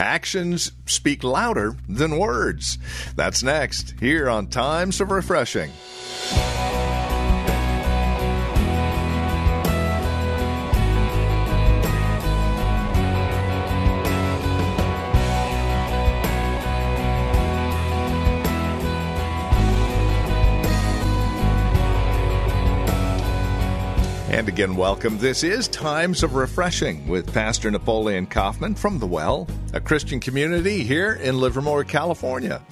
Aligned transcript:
Actions 0.00 0.72
speak 0.86 1.22
louder 1.22 1.76
than 1.86 2.16
words. 2.16 2.78
That's 3.16 3.42
next, 3.42 3.94
here 4.00 4.30
on 4.30 4.46
Times 4.46 4.98
of 5.00 5.10
Refreshing. 5.10 5.70
And 24.40 24.48
again, 24.48 24.74
welcome. 24.74 25.18
This 25.18 25.44
is 25.44 25.68
Times 25.68 26.22
of 26.22 26.34
Refreshing 26.34 27.06
with 27.06 27.30
Pastor 27.34 27.70
Napoleon 27.70 28.26
Kaufman 28.26 28.74
from 28.74 28.98
The 28.98 29.06
Well, 29.06 29.46
a 29.74 29.80
Christian 29.82 30.18
community 30.18 30.82
here 30.82 31.12
in 31.12 31.38
Livermore, 31.38 31.84
California, 31.84 32.62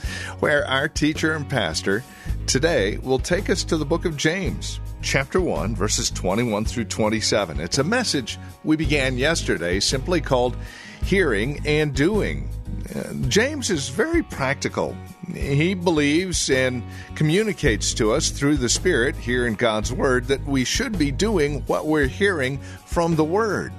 where 0.41 0.67
our 0.67 0.89
teacher 0.89 1.35
and 1.35 1.47
pastor 1.47 2.03
today 2.49 2.97
will 2.99 3.19
take 3.19 3.51
us 3.51 3.63
to 3.63 3.77
the 3.77 3.85
book 3.85 4.05
of 4.07 4.17
James, 4.17 4.81
chapter 5.03 5.41
1, 5.41 5.77
verses 5.77 6.11
21 6.11 6.65
through 6.65 6.87
27. 6.87 7.61
It's 7.61 7.79
a 7.79 7.85
message 7.85 8.39
we 8.65 8.75
began 8.75 9.19
yesterday 9.19 9.79
simply 9.79 10.21
called 10.21 10.57
Hearing 11.03 11.61
and 11.67 11.95
Doing. 11.95 12.49
Uh, 12.95 13.13
James 13.29 13.71
is 13.71 13.91
very 13.91 14.23
practical 14.23 14.97
he 15.35 15.75
believes 15.75 16.49
and 16.51 16.83
communicates 17.15 17.93
to 17.95 18.13
us 18.13 18.31
through 18.31 18.57
the 18.57 18.69
Spirit 18.69 19.17
here 19.17 19.47
in 19.47 19.55
God's 19.55 19.93
Word 19.93 20.27
that 20.27 20.45
we 20.47 20.65
should 20.65 20.99
be 20.99 21.11
doing 21.11 21.61
what 21.67 21.87
we're 21.87 22.07
hearing 22.07 22.59
from 22.87 23.17
the 23.17 23.25
Word. 23.25 23.73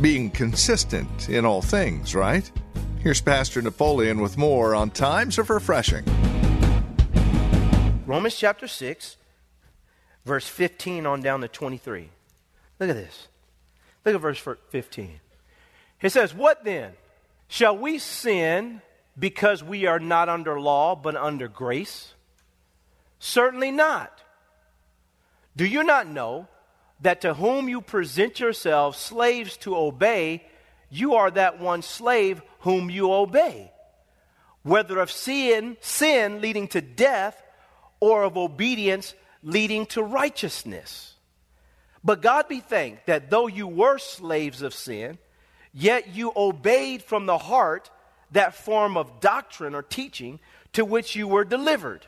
Being 0.00 0.30
consistent 0.30 1.28
in 1.28 1.44
all 1.44 1.62
things, 1.62 2.14
right? 2.14 2.50
Here's 3.00 3.20
Pastor 3.20 3.62
Napoleon 3.62 4.20
with 4.20 4.36
more 4.36 4.74
on 4.74 4.90
Times 4.90 5.38
of 5.38 5.50
Refreshing. 5.50 6.04
Romans 8.12 8.36
chapter 8.36 8.68
6, 8.68 9.16
verse 10.26 10.46
15 10.46 11.06
on 11.06 11.22
down 11.22 11.40
to 11.40 11.48
23. 11.48 12.10
Look 12.78 12.90
at 12.90 12.94
this. 12.94 13.28
Look 14.04 14.14
at 14.14 14.20
verse 14.20 14.38
15. 14.68 15.18
It 16.02 16.12
says, 16.12 16.34
What 16.34 16.62
then? 16.62 16.92
Shall 17.48 17.74
we 17.74 17.98
sin 17.98 18.82
because 19.18 19.64
we 19.64 19.86
are 19.86 19.98
not 19.98 20.28
under 20.28 20.60
law 20.60 20.94
but 20.94 21.16
under 21.16 21.48
grace? 21.48 22.12
Certainly 23.18 23.70
not. 23.70 24.22
Do 25.56 25.64
you 25.64 25.82
not 25.82 26.06
know 26.06 26.48
that 27.00 27.22
to 27.22 27.32
whom 27.32 27.66
you 27.66 27.80
present 27.80 28.38
yourselves 28.38 28.98
slaves 28.98 29.56
to 29.58 29.74
obey, 29.74 30.44
you 30.90 31.14
are 31.14 31.30
that 31.30 31.60
one 31.60 31.80
slave 31.80 32.42
whom 32.60 32.90
you 32.90 33.10
obey? 33.10 33.72
Whether 34.64 34.98
of 34.98 35.10
sin, 35.10 35.78
sin 35.80 36.42
leading 36.42 36.68
to 36.68 36.82
death, 36.82 37.41
or 38.02 38.24
of 38.24 38.36
obedience 38.36 39.14
leading 39.44 39.86
to 39.86 40.02
righteousness. 40.02 41.14
But 42.02 42.20
God 42.20 42.48
be 42.48 42.58
thanked 42.58 43.06
that 43.06 43.30
though 43.30 43.46
you 43.46 43.68
were 43.68 43.98
slaves 43.98 44.60
of 44.60 44.74
sin, 44.74 45.18
yet 45.72 46.08
you 46.08 46.32
obeyed 46.34 47.04
from 47.04 47.26
the 47.26 47.38
heart 47.38 47.92
that 48.32 48.56
form 48.56 48.96
of 48.96 49.20
doctrine 49.20 49.76
or 49.76 49.82
teaching 49.82 50.40
to 50.72 50.84
which 50.84 51.14
you 51.14 51.28
were 51.28 51.44
delivered. 51.44 52.04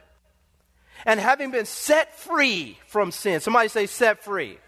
And 1.07 1.21
having 1.21 1.53
been 1.53 1.65
set 1.65 2.19
free 2.19 2.77
from 2.89 3.13
sin, 3.13 3.39
somebody 3.39 3.69
say, 3.69 3.87
set 3.87 4.25
free. 4.25 4.59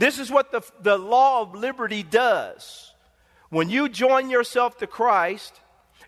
This 0.00 0.18
is 0.18 0.32
what 0.32 0.50
the, 0.50 0.62
the 0.80 0.98
law 0.98 1.42
of 1.42 1.54
liberty 1.54 2.02
does. 2.02 2.92
When 3.50 3.70
you 3.70 3.88
join 3.88 4.30
yourself 4.30 4.78
to 4.78 4.88
Christ, 4.88 5.60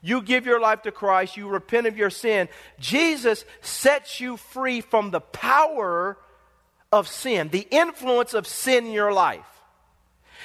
you 0.03 0.23
give 0.23 0.47
your 0.47 0.61
life 0.61 0.83
to 0.83 0.93
Christ, 0.93 1.37
you 1.37 1.49
repent 1.49 1.87
of 1.87 1.97
your 1.97 2.11
sin, 2.11 2.49
Jesus 2.79 3.45
sets 3.61 4.21
you 4.21 4.37
free 4.37 4.81
from 4.81 5.11
the 5.11 5.21
power 5.21 6.17
of 6.93 7.09
sin, 7.09 7.49
the 7.49 7.67
influence 7.71 8.35
of 8.35 8.47
sin 8.47 8.87
in 8.87 8.93
your 8.93 9.13
life. 9.13 9.45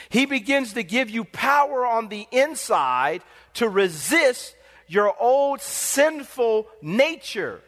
He 0.09 0.25
begins 0.25 0.73
to 0.73 0.83
give 0.83 1.09
you 1.09 1.23
power 1.23 1.85
on 1.85 2.09
the 2.09 2.27
inside 2.31 3.21
to 3.55 3.69
resist 3.69 4.55
your 4.87 5.15
old 5.19 5.61
sinful 5.61 6.67
nature. 6.81 7.61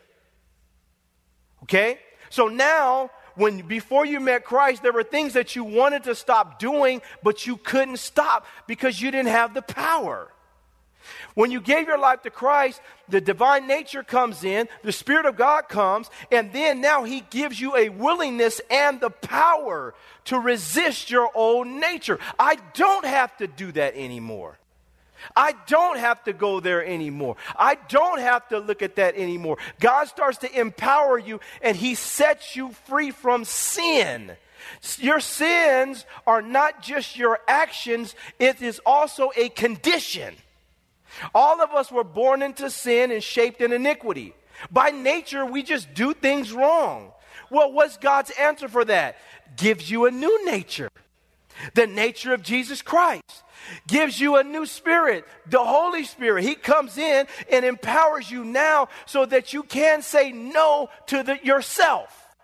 Okay? 1.63 1.99
So 2.29 2.47
now, 2.47 3.09
when 3.35 3.59
before 3.61 4.05
you 4.05 4.19
met 4.19 4.45
Christ, 4.45 4.83
there 4.83 4.93
were 4.93 5.03
things 5.03 5.33
that 5.33 5.55
you 5.55 5.63
wanted 5.63 6.03
to 6.03 6.15
stop 6.15 6.59
doing, 6.59 7.01
but 7.23 7.47
you 7.47 7.57
couldn't 7.57 7.97
stop 7.97 8.45
because 8.67 9.01
you 9.01 9.11
didn't 9.11 9.29
have 9.29 9.53
the 9.53 9.61
power. 9.61 10.29
When 11.35 11.51
you 11.51 11.59
gave 11.59 11.87
your 11.87 11.97
life 11.97 12.21
to 12.23 12.29
Christ, 12.29 12.81
the 13.09 13.19
divine 13.21 13.67
nature 13.67 14.03
comes 14.03 14.43
in, 14.43 14.69
the 14.83 14.93
Spirit 14.93 15.25
of 15.25 15.35
God 15.35 15.67
comes, 15.67 16.09
and 16.31 16.51
then 16.53 16.79
now 16.79 17.03
He 17.03 17.21
gives 17.29 17.59
you 17.59 17.75
a 17.75 17.89
willingness 17.89 18.61
and 18.71 18.99
the 18.99 19.09
power 19.09 19.93
to 20.25 20.39
resist 20.39 21.11
your 21.11 21.29
old 21.35 21.67
nature. 21.67 22.19
I 22.39 22.57
don't 22.73 23.05
have 23.05 23.35
to 23.37 23.47
do 23.47 23.73
that 23.73 23.95
anymore. 23.95 24.57
I 25.35 25.55
don't 25.67 25.97
have 25.97 26.23
to 26.23 26.33
go 26.33 26.59
there 26.59 26.85
anymore. 26.85 27.35
I 27.57 27.75
don't 27.75 28.19
have 28.19 28.47
to 28.49 28.59
look 28.59 28.81
at 28.81 28.95
that 28.95 29.15
anymore. 29.15 29.57
God 29.79 30.05
starts 30.05 30.37
to 30.39 30.59
empower 30.59 31.17
you 31.17 31.41
and 31.61 31.75
He 31.75 31.95
sets 31.95 32.55
you 32.55 32.71
free 32.85 33.11
from 33.11 33.43
sin. 33.43 34.31
Your 34.97 35.19
sins 35.19 36.05
are 36.25 36.41
not 36.41 36.81
just 36.81 37.17
your 37.17 37.39
actions, 37.47 38.15
it 38.39 38.61
is 38.61 38.79
also 38.85 39.31
a 39.35 39.49
condition. 39.49 40.35
All 41.33 41.61
of 41.61 41.71
us 41.71 41.91
were 41.91 42.03
born 42.03 42.41
into 42.41 42.69
sin 42.69 43.11
and 43.11 43.23
shaped 43.23 43.61
in 43.61 43.71
iniquity. 43.71 44.33
By 44.71 44.91
nature, 44.91 45.45
we 45.45 45.63
just 45.63 45.93
do 45.93 46.13
things 46.13 46.51
wrong. 46.51 47.11
Well, 47.49 47.71
what's 47.71 47.97
God's 47.97 48.31
answer 48.31 48.67
for 48.67 48.85
that? 48.85 49.17
Gives 49.57 49.89
you 49.89 50.05
a 50.05 50.11
new 50.11 50.45
nature, 50.45 50.89
the 51.73 51.87
nature 51.87 52.33
of 52.33 52.41
Jesus 52.41 52.81
Christ 52.81 53.43
gives 53.87 54.19
you 54.19 54.37
a 54.37 54.43
new 54.43 54.65
spirit, 54.65 55.25
the 55.47 55.63
Holy 55.63 56.03
Spirit. 56.03 56.43
He 56.43 56.55
comes 56.55 56.97
in 56.97 57.27
and 57.51 57.65
empowers 57.65 58.29
you 58.29 58.43
now 58.43 58.89
so 59.05 59.25
that 59.25 59.53
you 59.53 59.63
can 59.63 60.01
say 60.01 60.31
no 60.31 60.89
to 61.07 61.23
the, 61.23 61.39
yourself. 61.43 62.35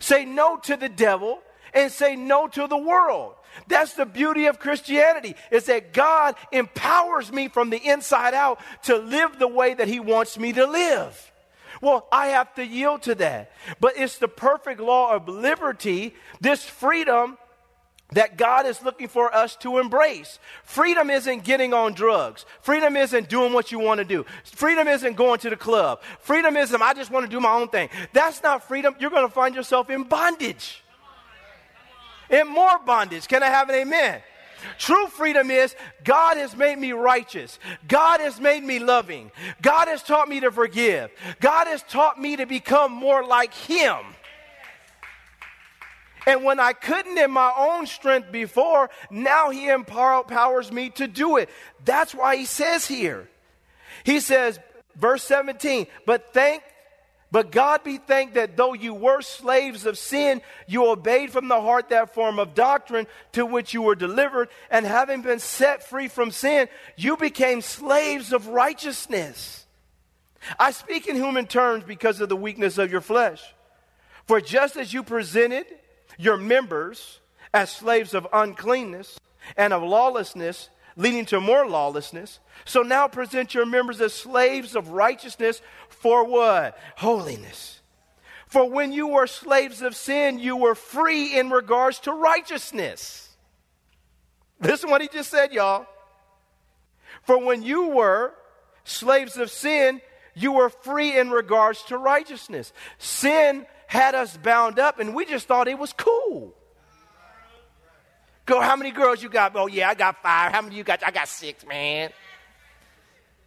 Say 0.00 0.24
no 0.24 0.56
to 0.58 0.76
the 0.76 0.88
devil 0.88 1.40
and 1.74 1.92
say 1.92 2.16
no 2.16 2.48
to 2.48 2.66
the 2.66 2.76
world. 2.76 3.34
That's 3.66 3.94
the 3.94 4.06
beauty 4.06 4.46
of 4.46 4.58
Christianity 4.58 5.34
is 5.50 5.64
that 5.64 5.92
God 5.92 6.36
empowers 6.52 7.32
me 7.32 7.48
from 7.48 7.70
the 7.70 7.78
inside 7.78 8.34
out 8.34 8.60
to 8.84 8.96
live 8.96 9.38
the 9.38 9.48
way 9.48 9.74
that 9.74 9.88
he 9.88 10.00
wants 10.00 10.38
me 10.38 10.52
to 10.52 10.66
live. 10.66 11.32
Well, 11.80 12.06
I 12.10 12.28
have 12.28 12.54
to 12.54 12.66
yield 12.66 13.02
to 13.02 13.14
that. 13.16 13.52
But 13.80 13.94
it's 13.96 14.18
the 14.18 14.28
perfect 14.28 14.80
law 14.80 15.14
of 15.14 15.28
liberty, 15.28 16.14
this 16.40 16.64
freedom 16.64 17.38
that 18.12 18.38
God 18.38 18.66
is 18.66 18.82
looking 18.82 19.08
for 19.08 19.34
us 19.34 19.54
to 19.56 19.78
embrace. 19.78 20.38
Freedom 20.64 21.10
isn't 21.10 21.44
getting 21.44 21.74
on 21.74 21.92
drugs. 21.92 22.46
Freedom 22.62 22.96
isn't 22.96 23.28
doing 23.28 23.52
what 23.52 23.70
you 23.70 23.78
want 23.78 23.98
to 23.98 24.04
do. 24.04 24.24
Freedom 24.44 24.88
isn't 24.88 25.14
going 25.14 25.40
to 25.40 25.50
the 25.50 25.56
club. 25.56 26.00
Freedom 26.20 26.56
isn't, 26.56 26.80
I 26.80 26.94
just 26.94 27.10
want 27.10 27.26
to 27.26 27.30
do 27.30 27.38
my 27.38 27.52
own 27.52 27.68
thing. 27.68 27.90
That's 28.14 28.42
not 28.42 28.66
freedom. 28.66 28.96
You're 28.98 29.10
going 29.10 29.28
to 29.28 29.32
find 29.32 29.54
yourself 29.54 29.90
in 29.90 30.04
bondage. 30.04 30.82
In 32.30 32.48
more 32.48 32.78
bondage. 32.78 33.28
Can 33.28 33.42
I 33.42 33.46
have 33.46 33.68
an 33.68 33.76
amen? 33.76 34.22
True 34.78 35.06
freedom 35.06 35.50
is 35.50 35.74
God 36.04 36.36
has 36.36 36.56
made 36.56 36.78
me 36.78 36.92
righteous. 36.92 37.58
God 37.86 38.20
has 38.20 38.40
made 38.40 38.62
me 38.62 38.78
loving. 38.78 39.30
God 39.62 39.88
has 39.88 40.02
taught 40.02 40.28
me 40.28 40.40
to 40.40 40.50
forgive. 40.50 41.10
God 41.40 41.66
has 41.66 41.82
taught 41.84 42.20
me 42.20 42.36
to 42.36 42.46
become 42.46 42.92
more 42.92 43.24
like 43.24 43.54
Him. 43.54 43.96
And 46.28 46.44
when 46.44 46.60
I 46.60 46.74
couldn't 46.74 47.16
in 47.16 47.30
my 47.30 47.54
own 47.56 47.86
strength 47.86 48.30
before, 48.30 48.90
now 49.10 49.48
he 49.48 49.70
empowers 49.70 50.70
me 50.70 50.90
to 50.90 51.08
do 51.08 51.38
it. 51.38 51.48
That's 51.86 52.14
why 52.14 52.36
he 52.36 52.44
says 52.44 52.86
here. 52.86 53.30
He 54.04 54.20
says, 54.20 54.60
verse 54.94 55.24
17, 55.24 55.86
but 56.04 56.34
thank 56.34 56.62
But 57.30 57.52
God 57.52 57.84
be 57.84 57.98
thanked 57.98 58.34
that 58.34 58.56
though 58.56 58.72
you 58.72 58.94
were 58.94 59.20
slaves 59.20 59.84
of 59.84 59.98
sin, 59.98 60.40
you 60.66 60.90
obeyed 60.90 61.30
from 61.30 61.48
the 61.48 61.60
heart 61.60 61.90
that 61.90 62.14
form 62.14 62.38
of 62.38 62.54
doctrine 62.54 63.06
to 63.32 63.44
which 63.44 63.74
you 63.74 63.82
were 63.82 63.94
delivered, 63.94 64.48
and 64.70 64.86
having 64.86 65.20
been 65.20 65.38
set 65.38 65.86
free 65.86 66.08
from 66.08 66.30
sin, 66.30 66.68
you 66.96 67.16
became 67.18 67.60
slaves 67.60 68.32
of 68.32 68.48
righteousness. 68.48 69.66
I 70.58 70.70
speak 70.70 71.06
in 71.06 71.16
human 71.16 71.46
terms 71.46 71.84
because 71.84 72.20
of 72.20 72.30
the 72.30 72.36
weakness 72.36 72.78
of 72.78 72.90
your 72.90 73.02
flesh. 73.02 73.42
For 74.26 74.40
just 74.40 74.76
as 74.76 74.92
you 74.92 75.02
presented 75.02 75.66
your 76.18 76.36
members 76.36 77.20
as 77.52 77.70
slaves 77.70 78.14
of 78.14 78.26
uncleanness 78.32 79.18
and 79.56 79.72
of 79.72 79.82
lawlessness, 79.82 80.70
leading 80.98 81.24
to 81.24 81.40
more 81.40 81.66
lawlessness, 81.66 82.40
so 82.64 82.82
now 82.82 83.06
present 83.08 83.54
your 83.54 83.64
members 83.64 84.00
as 84.00 84.12
slaves 84.12 84.74
of 84.74 84.88
righteousness 84.88 85.62
for 85.88 86.24
what? 86.24 86.76
Holiness. 86.96 87.80
For 88.48 88.68
when 88.68 88.92
you 88.92 89.06
were 89.06 89.28
slaves 89.28 89.80
of 89.80 89.94
sin, 89.94 90.40
you 90.40 90.56
were 90.56 90.74
free 90.74 91.38
in 91.38 91.50
regards 91.50 92.00
to 92.00 92.12
righteousness. 92.12 93.28
Listen 94.60 94.90
what 94.90 95.00
he 95.00 95.08
just 95.08 95.30
said, 95.30 95.52
y'all. 95.52 95.86
For 97.22 97.38
when 97.38 97.62
you 97.62 97.88
were 97.88 98.34
slaves 98.84 99.36
of 99.36 99.50
sin, 99.50 100.00
you 100.34 100.52
were 100.52 100.70
free 100.70 101.16
in 101.16 101.30
regards 101.30 101.82
to 101.84 101.96
righteousness. 101.96 102.72
Sin 102.98 103.66
had 103.86 104.16
us 104.16 104.36
bound 104.36 104.80
up, 104.80 104.98
and 104.98 105.14
we 105.14 105.26
just 105.26 105.46
thought 105.46 105.68
it 105.68 105.78
was 105.78 105.92
cool. 105.92 106.54
Go, 108.48 108.62
how 108.62 108.76
many 108.76 108.92
girls 108.92 109.22
you 109.22 109.28
got? 109.28 109.54
Oh, 109.54 109.66
yeah, 109.66 109.90
I 109.90 109.94
got 109.94 110.22
five. 110.22 110.52
How 110.52 110.62
many 110.62 110.74
you 110.74 110.82
got? 110.82 111.06
I 111.06 111.10
got 111.10 111.28
six, 111.28 111.66
man. 111.66 112.10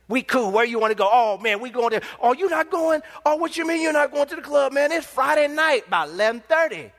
We 0.08 0.22
cool. 0.22 0.52
Where 0.52 0.64
you 0.64 0.78
want 0.78 0.92
to 0.92 0.96
go? 0.96 1.10
Oh 1.12 1.40
man, 1.40 1.60
we 1.60 1.72
going 1.72 1.90
to. 1.90 2.02
Oh, 2.20 2.34
you 2.34 2.48
not 2.50 2.70
going? 2.70 3.02
Oh, 3.26 3.38
what 3.38 3.58
you 3.58 3.66
mean 3.66 3.82
you're 3.82 3.94
not 3.94 4.12
going 4.12 4.28
to 4.28 4.36
the 4.36 4.44
club, 4.44 4.74
man? 4.74 4.92
It's 4.92 5.08
Friday 5.08 5.48
night 5.48 5.86
eleven 5.92 6.44
thirty. 6.48 6.92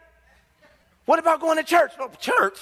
What 1.05 1.21
about 1.21 1.41
going 1.41 1.59
to 1.59 1.63
church? 1.63 1.93
Oh, 2.01 2.11
church? 2.19 2.59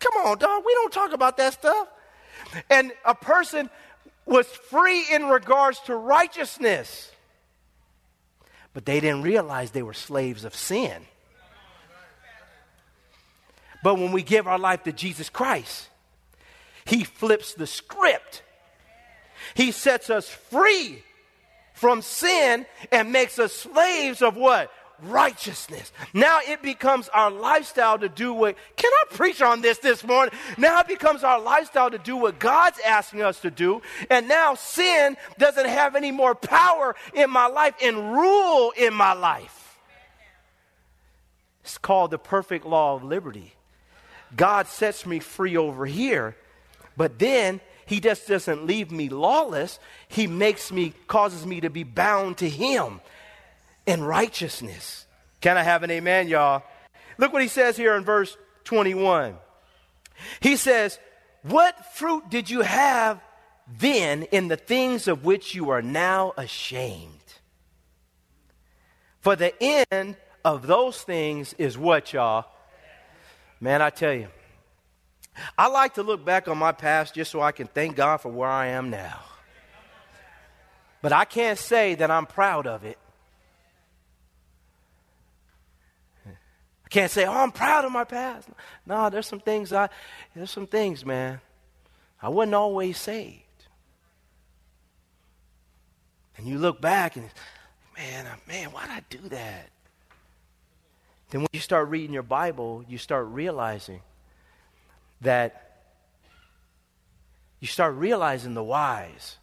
Come 0.00 0.26
on, 0.26 0.36
dog. 0.36 0.64
We 0.66 0.74
don't 0.74 0.92
talk 0.92 1.14
about 1.14 1.38
that 1.38 1.54
stuff. 1.54 1.88
And 2.68 2.92
a 3.06 3.14
person 3.14 3.70
was 4.26 4.46
free 4.46 5.06
in 5.10 5.28
regards 5.28 5.80
to 5.86 5.96
righteousness, 5.96 7.10
but 8.74 8.84
they 8.84 9.00
didn't 9.00 9.22
realize 9.22 9.70
they 9.70 9.82
were 9.82 9.94
slaves 9.94 10.44
of 10.44 10.54
sin. 10.54 11.06
But 13.84 13.98
when 13.98 14.10
we 14.10 14.24
give 14.24 14.48
our 14.48 14.58
life 14.58 14.82
to 14.82 14.92
Jesus 14.92 15.30
Christ, 15.30 15.88
He 16.84 17.04
flips 17.04 17.54
the 17.54 17.68
script 17.68 18.42
he 19.54 19.72
sets 19.72 20.08
us 20.08 20.28
free 20.28 21.02
from 21.74 22.00
sin 22.02 22.66
and 22.90 23.12
makes 23.12 23.38
us 23.38 23.52
slaves 23.52 24.22
of 24.22 24.36
what? 24.36 24.70
Righteousness. 25.02 25.92
Now 26.14 26.38
it 26.46 26.62
becomes 26.62 27.08
our 27.08 27.30
lifestyle 27.30 27.98
to 27.98 28.08
do 28.08 28.32
what. 28.32 28.56
Can 28.76 28.90
I 28.92 29.14
preach 29.14 29.42
on 29.42 29.60
this 29.60 29.78
this 29.78 30.04
morning? 30.04 30.32
Now 30.56 30.80
it 30.80 30.88
becomes 30.88 31.24
our 31.24 31.40
lifestyle 31.40 31.90
to 31.90 31.98
do 31.98 32.16
what 32.16 32.38
God's 32.38 32.78
asking 32.86 33.22
us 33.22 33.40
to 33.40 33.50
do. 33.50 33.82
And 34.08 34.28
now 34.28 34.54
sin 34.54 35.16
doesn't 35.36 35.66
have 35.66 35.96
any 35.96 36.12
more 36.12 36.34
power 36.34 36.94
in 37.12 37.28
my 37.28 37.46
life 37.48 37.74
and 37.82 38.12
rule 38.12 38.72
in 38.76 38.94
my 38.94 39.12
life. 39.12 39.78
It's 41.62 41.78
called 41.78 42.10
the 42.10 42.18
perfect 42.18 42.64
law 42.64 42.94
of 42.94 43.02
liberty. 43.02 43.54
God 44.36 44.66
sets 44.66 45.06
me 45.06 45.20
free 45.20 45.56
over 45.56 45.86
here, 45.86 46.36
but 46.96 47.18
then 47.18 47.60
he 47.86 48.00
just 48.00 48.26
doesn't 48.26 48.66
leave 48.66 48.90
me 48.90 49.08
lawless. 49.08 49.78
He 50.08 50.26
makes 50.26 50.72
me, 50.72 50.94
causes 51.06 51.46
me 51.46 51.60
to 51.60 51.70
be 51.70 51.82
bound 51.82 52.38
to 52.38 52.48
Him 52.48 53.00
in 53.86 54.02
righteousness. 54.02 55.06
Can 55.40 55.56
I 55.56 55.62
have 55.62 55.82
an 55.82 55.90
amen, 55.90 56.28
y'all? 56.28 56.62
Look 57.18 57.32
what 57.32 57.42
he 57.42 57.48
says 57.48 57.76
here 57.76 57.94
in 57.94 58.04
verse 58.04 58.36
21. 58.64 59.36
He 60.40 60.56
says, 60.56 60.98
What 61.42 61.94
fruit 61.94 62.30
did 62.30 62.48
you 62.48 62.62
have 62.62 63.20
then 63.78 64.22
in 64.24 64.48
the 64.48 64.56
things 64.56 65.06
of 65.06 65.24
which 65.24 65.54
you 65.54 65.70
are 65.70 65.82
now 65.82 66.32
ashamed? 66.36 67.10
For 69.20 69.36
the 69.36 69.54
end 69.62 70.16
of 70.44 70.66
those 70.66 71.02
things 71.02 71.52
is 71.54 71.76
what, 71.76 72.12
y'all? 72.12 72.46
Man, 73.64 73.80
I 73.80 73.88
tell 73.88 74.12
you, 74.12 74.28
I 75.56 75.68
like 75.68 75.94
to 75.94 76.02
look 76.02 76.22
back 76.22 76.48
on 76.48 76.58
my 76.58 76.72
past 76.72 77.14
just 77.14 77.30
so 77.30 77.40
I 77.40 77.50
can 77.50 77.66
thank 77.66 77.96
God 77.96 78.18
for 78.18 78.28
where 78.30 78.46
I 78.46 78.66
am 78.66 78.90
now. 78.90 79.20
But 81.00 81.14
I 81.14 81.24
can't 81.24 81.58
say 81.58 81.94
that 81.94 82.10
I'm 82.10 82.26
proud 82.26 82.66
of 82.66 82.84
it. 82.84 82.98
I 86.26 86.88
can't 86.90 87.10
say, 87.10 87.24
"Oh, 87.24 87.32
I'm 87.32 87.52
proud 87.52 87.86
of 87.86 87.90
my 87.90 88.04
past." 88.04 88.50
No, 88.84 89.08
there's 89.08 89.26
some 89.26 89.40
things 89.40 89.72
I 89.72 89.88
there's 90.36 90.50
some 90.50 90.66
things, 90.66 91.02
man. 91.02 91.40
I 92.20 92.28
wasn't 92.28 92.56
always 92.56 92.98
saved. 92.98 93.40
And 96.36 96.46
you 96.46 96.58
look 96.58 96.82
back 96.82 97.16
and 97.16 97.30
man, 97.96 98.26
man, 98.46 98.72
why'd 98.72 98.90
I 98.90 99.00
do 99.08 99.26
that? 99.30 99.70
Then 101.34 101.40
when 101.40 101.48
you 101.52 101.58
start 101.58 101.88
reading 101.88 102.14
your 102.14 102.22
Bible, 102.22 102.84
you 102.86 102.96
start 102.96 103.26
realizing 103.26 104.02
that 105.20 105.80
you 107.58 107.66
start 107.66 107.96
realizing 107.96 108.54
the 108.54 108.62
whys 108.62 109.38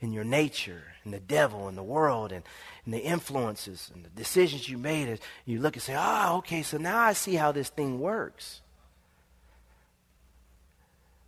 in 0.00 0.12
your 0.12 0.24
nature 0.24 0.82
and 1.04 1.14
the 1.14 1.20
devil 1.20 1.68
and 1.68 1.78
the 1.78 1.82
world 1.84 2.32
and, 2.32 2.42
and 2.84 2.92
the 2.92 2.98
influences 2.98 3.88
and 3.94 4.04
the 4.04 4.08
decisions 4.08 4.68
you 4.68 4.78
made. 4.78 5.06
And 5.06 5.20
you 5.46 5.60
look 5.60 5.76
and 5.76 5.82
say, 5.84 5.94
ah, 5.96 6.32
oh, 6.32 6.38
okay, 6.38 6.64
so 6.64 6.76
now 6.76 6.98
I 6.98 7.12
see 7.12 7.36
how 7.36 7.52
this 7.52 7.68
thing 7.68 8.00
works. 8.00 8.60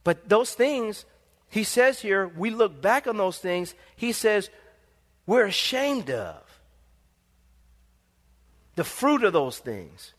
But 0.02 0.28
those 0.28 0.54
things, 0.54 1.04
he 1.50 1.62
says 1.62 2.00
here, 2.00 2.26
we 2.26 2.50
look 2.50 2.82
back 2.82 3.06
on 3.06 3.16
those 3.16 3.38
things, 3.38 3.76
he 3.94 4.10
says, 4.10 4.50
we're 5.24 5.46
ashamed 5.46 6.10
of. 6.10 6.50
The 8.76 8.84
fruit 8.84 9.25
of 9.25 9.32
those 9.32 9.58
things. 9.58 10.14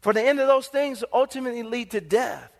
For 0.00 0.12
the 0.12 0.22
end 0.22 0.40
of 0.40 0.46
those 0.46 0.68
things 0.68 1.04
ultimately 1.12 1.62
lead 1.62 1.90
to 1.90 2.00
death. 2.00 2.50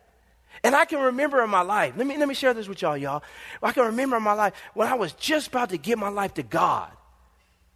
And 0.64 0.75
I 0.75 0.85
can 0.85 0.99
remember 1.00 1.43
in 1.43 1.50
my 1.50 1.61
life, 1.61 1.94
let 1.96 2.06
me, 2.06 2.17
let 2.17 2.26
me 2.26 2.35
share 2.35 2.52
this 2.52 2.69
with 2.69 2.82
y'all, 2.82 2.96
y'all. 2.96 3.23
I 3.62 3.73
can 3.73 3.85
remember 3.87 4.17
in 4.17 4.23
my 4.23 4.32
life 4.32 4.55
when 4.75 4.88
I 4.88 4.94
was 4.94 5.12
just 5.12 5.49
about 5.49 5.70
to 5.70 5.79
give 5.79 5.99
my 5.99 6.08
life 6.08 6.35
to 6.35 6.43
God. 6.43 6.90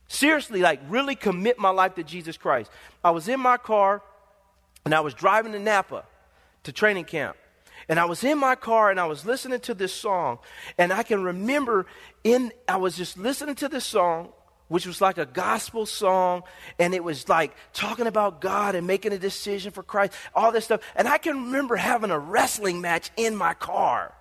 Seriously, 0.08 0.60
like 0.60 0.80
really 0.88 1.14
commit 1.14 1.58
my 1.58 1.70
life 1.70 1.94
to 1.94 2.02
Jesus 2.02 2.36
Christ. 2.36 2.70
I 3.04 3.12
was 3.12 3.28
in 3.28 3.40
my 3.40 3.56
car 3.56 4.02
and 4.84 4.94
I 4.94 5.00
was 5.00 5.14
driving 5.14 5.52
to 5.52 5.58
Napa 5.58 6.04
to 6.64 6.72
training 6.72 7.04
camp. 7.04 7.36
And 7.88 7.98
I 7.98 8.04
was 8.04 8.22
in 8.24 8.38
my 8.38 8.54
car 8.54 8.90
and 8.90 9.00
I 9.00 9.06
was 9.06 9.24
listening 9.24 9.60
to 9.60 9.74
this 9.74 9.92
song. 9.92 10.38
And 10.76 10.92
I 10.92 11.02
can 11.02 11.22
remember 11.22 11.86
in 12.24 12.52
I 12.68 12.76
was 12.76 12.96
just 12.96 13.16
listening 13.16 13.54
to 13.56 13.68
this 13.68 13.84
song 13.84 14.32
which 14.68 14.86
was 14.86 15.00
like 15.00 15.18
a 15.18 15.26
gospel 15.26 15.84
song, 15.86 16.42
and 16.78 16.94
it 16.94 17.04
was 17.04 17.28
like 17.28 17.54
talking 17.72 18.06
about 18.06 18.40
God 18.40 18.74
and 18.74 18.86
making 18.86 19.12
a 19.12 19.18
decision 19.18 19.70
for 19.70 19.82
Christ, 19.82 20.14
all 20.34 20.52
this 20.52 20.64
stuff. 20.64 20.80
And 20.96 21.06
I 21.06 21.18
can 21.18 21.44
remember 21.44 21.76
having 21.76 22.10
a 22.10 22.18
wrestling 22.18 22.80
match 22.80 23.10
in 23.16 23.36
my 23.36 23.54
car. 23.54 24.14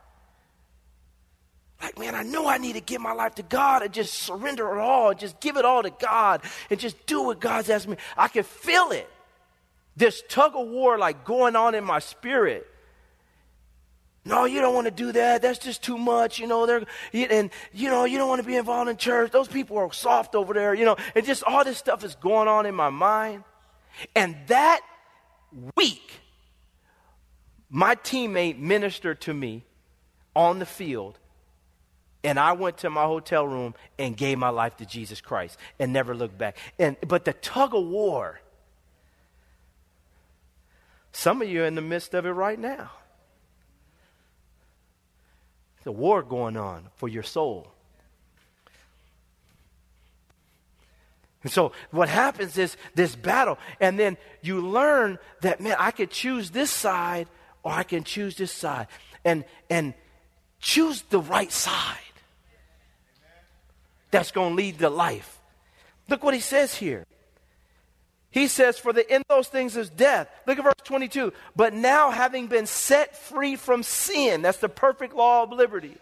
Like, 1.81 1.97
man, 1.97 2.13
I 2.13 2.23
know 2.23 2.47
I 2.47 2.57
need 2.59 2.73
to 2.73 2.81
give 2.81 3.01
my 3.01 3.13
life 3.13 3.35
to 3.35 3.43
God 3.43 3.81
and 3.81 3.93
just 3.93 4.13
surrender 4.13 4.71
it 4.77 4.79
all, 4.79 5.09
and 5.09 5.19
just 5.19 5.39
give 5.39 5.57
it 5.57 5.65
all 5.65 5.81
to 5.83 5.89
God, 5.89 6.41
and 6.69 6.79
just 6.79 7.05
do 7.05 7.23
what 7.23 7.39
God's 7.39 7.69
asking 7.69 7.91
me. 7.91 7.97
I 8.15 8.27
can 8.27 8.43
feel 8.43 8.91
it. 8.91 9.09
This 9.95 10.23
tug 10.29 10.55
of 10.55 10.67
war, 10.67 10.97
like 10.97 11.25
going 11.25 11.55
on 11.55 11.75
in 11.75 11.83
my 11.83 11.99
spirit. 11.99 12.67
No, 14.23 14.45
you 14.45 14.61
don't 14.61 14.75
want 14.75 14.85
to 14.85 14.91
do 14.91 15.11
that. 15.13 15.41
That's 15.41 15.57
just 15.57 15.81
too 15.81 15.97
much. 15.97 16.37
You 16.39 16.45
know, 16.45 16.65
they're, 16.67 16.83
and, 17.13 17.49
you 17.73 17.89
know, 17.89 18.05
you 18.05 18.19
don't 18.19 18.29
want 18.29 18.41
to 18.41 18.47
be 18.47 18.55
involved 18.55 18.89
in 18.89 18.97
church. 18.97 19.31
Those 19.31 19.47
people 19.47 19.77
are 19.77 19.91
soft 19.91 20.35
over 20.35 20.53
there, 20.53 20.75
you 20.75 20.85
know, 20.85 20.95
and 21.15 21.25
just 21.25 21.43
all 21.43 21.63
this 21.63 21.77
stuff 21.77 22.03
is 22.03 22.13
going 22.15 22.47
on 22.47 22.67
in 22.67 22.75
my 22.75 22.89
mind. 22.89 23.43
And 24.15 24.35
that 24.47 24.81
week, 25.75 26.19
my 27.69 27.95
teammate 27.95 28.59
ministered 28.59 29.21
to 29.21 29.33
me 29.33 29.63
on 30.35 30.59
the 30.59 30.65
field, 30.67 31.17
and 32.23 32.39
I 32.39 32.51
went 32.51 32.77
to 32.79 32.91
my 32.91 33.05
hotel 33.05 33.47
room 33.47 33.73
and 33.97 34.15
gave 34.15 34.37
my 34.37 34.49
life 34.49 34.77
to 34.77 34.85
Jesus 34.85 35.19
Christ 35.19 35.57
and 35.79 35.91
never 35.91 36.13
looked 36.13 36.37
back. 36.37 36.57
And, 36.77 36.95
but 37.07 37.25
the 37.25 37.33
tug 37.33 37.73
of 37.73 37.87
war, 37.87 38.39
some 41.11 41.41
of 41.41 41.49
you 41.49 41.63
are 41.63 41.65
in 41.65 41.73
the 41.73 41.81
midst 41.81 42.13
of 42.13 42.27
it 42.27 42.29
right 42.29 42.59
now. 42.59 42.91
There's 45.83 45.95
a 45.95 45.97
war 45.97 46.21
going 46.21 46.57
on 46.57 46.87
for 46.95 47.07
your 47.07 47.23
soul. 47.23 47.67
And 51.43 51.51
so 51.51 51.71
what 51.89 52.07
happens 52.07 52.57
is 52.57 52.77
this 52.93 53.15
battle, 53.15 53.57
and 53.79 53.97
then 53.97 54.17
you 54.43 54.61
learn 54.61 55.17
that 55.41 55.59
man, 55.59 55.75
I 55.79 55.91
could 55.91 56.11
choose 56.11 56.51
this 56.51 56.69
side 56.69 57.27
or 57.63 57.71
I 57.71 57.83
can 57.83 58.03
choose 58.03 58.35
this 58.35 58.51
side. 58.51 58.87
And 59.25 59.43
and 59.69 59.93
choose 60.59 61.01
the 61.09 61.19
right 61.19 61.51
side. 61.51 61.97
That's 64.11 64.31
going 64.31 64.51
to 64.51 64.55
lead 64.55 64.79
to 64.79 64.89
life. 64.89 65.39
Look 66.09 66.23
what 66.23 66.33
he 66.33 66.39
says 66.39 66.75
here. 66.75 67.05
He 68.31 68.47
says, 68.47 68.79
For 68.79 68.93
the 68.93 69.09
end 69.09 69.25
of 69.29 69.35
those 69.35 69.47
things 69.49 69.75
is 69.75 69.89
death. 69.89 70.29
Look 70.47 70.57
at 70.57 70.63
verse 70.63 70.73
22. 70.85 71.33
But 71.55 71.73
now, 71.73 72.11
having 72.11 72.47
been 72.47 72.65
set 72.65 73.17
free 73.17 73.57
from 73.57 73.83
sin, 73.83 74.41
that's 74.41 74.59
the 74.59 74.69
perfect 74.69 75.13
law 75.13 75.43
of 75.43 75.51
liberty, 75.51 75.97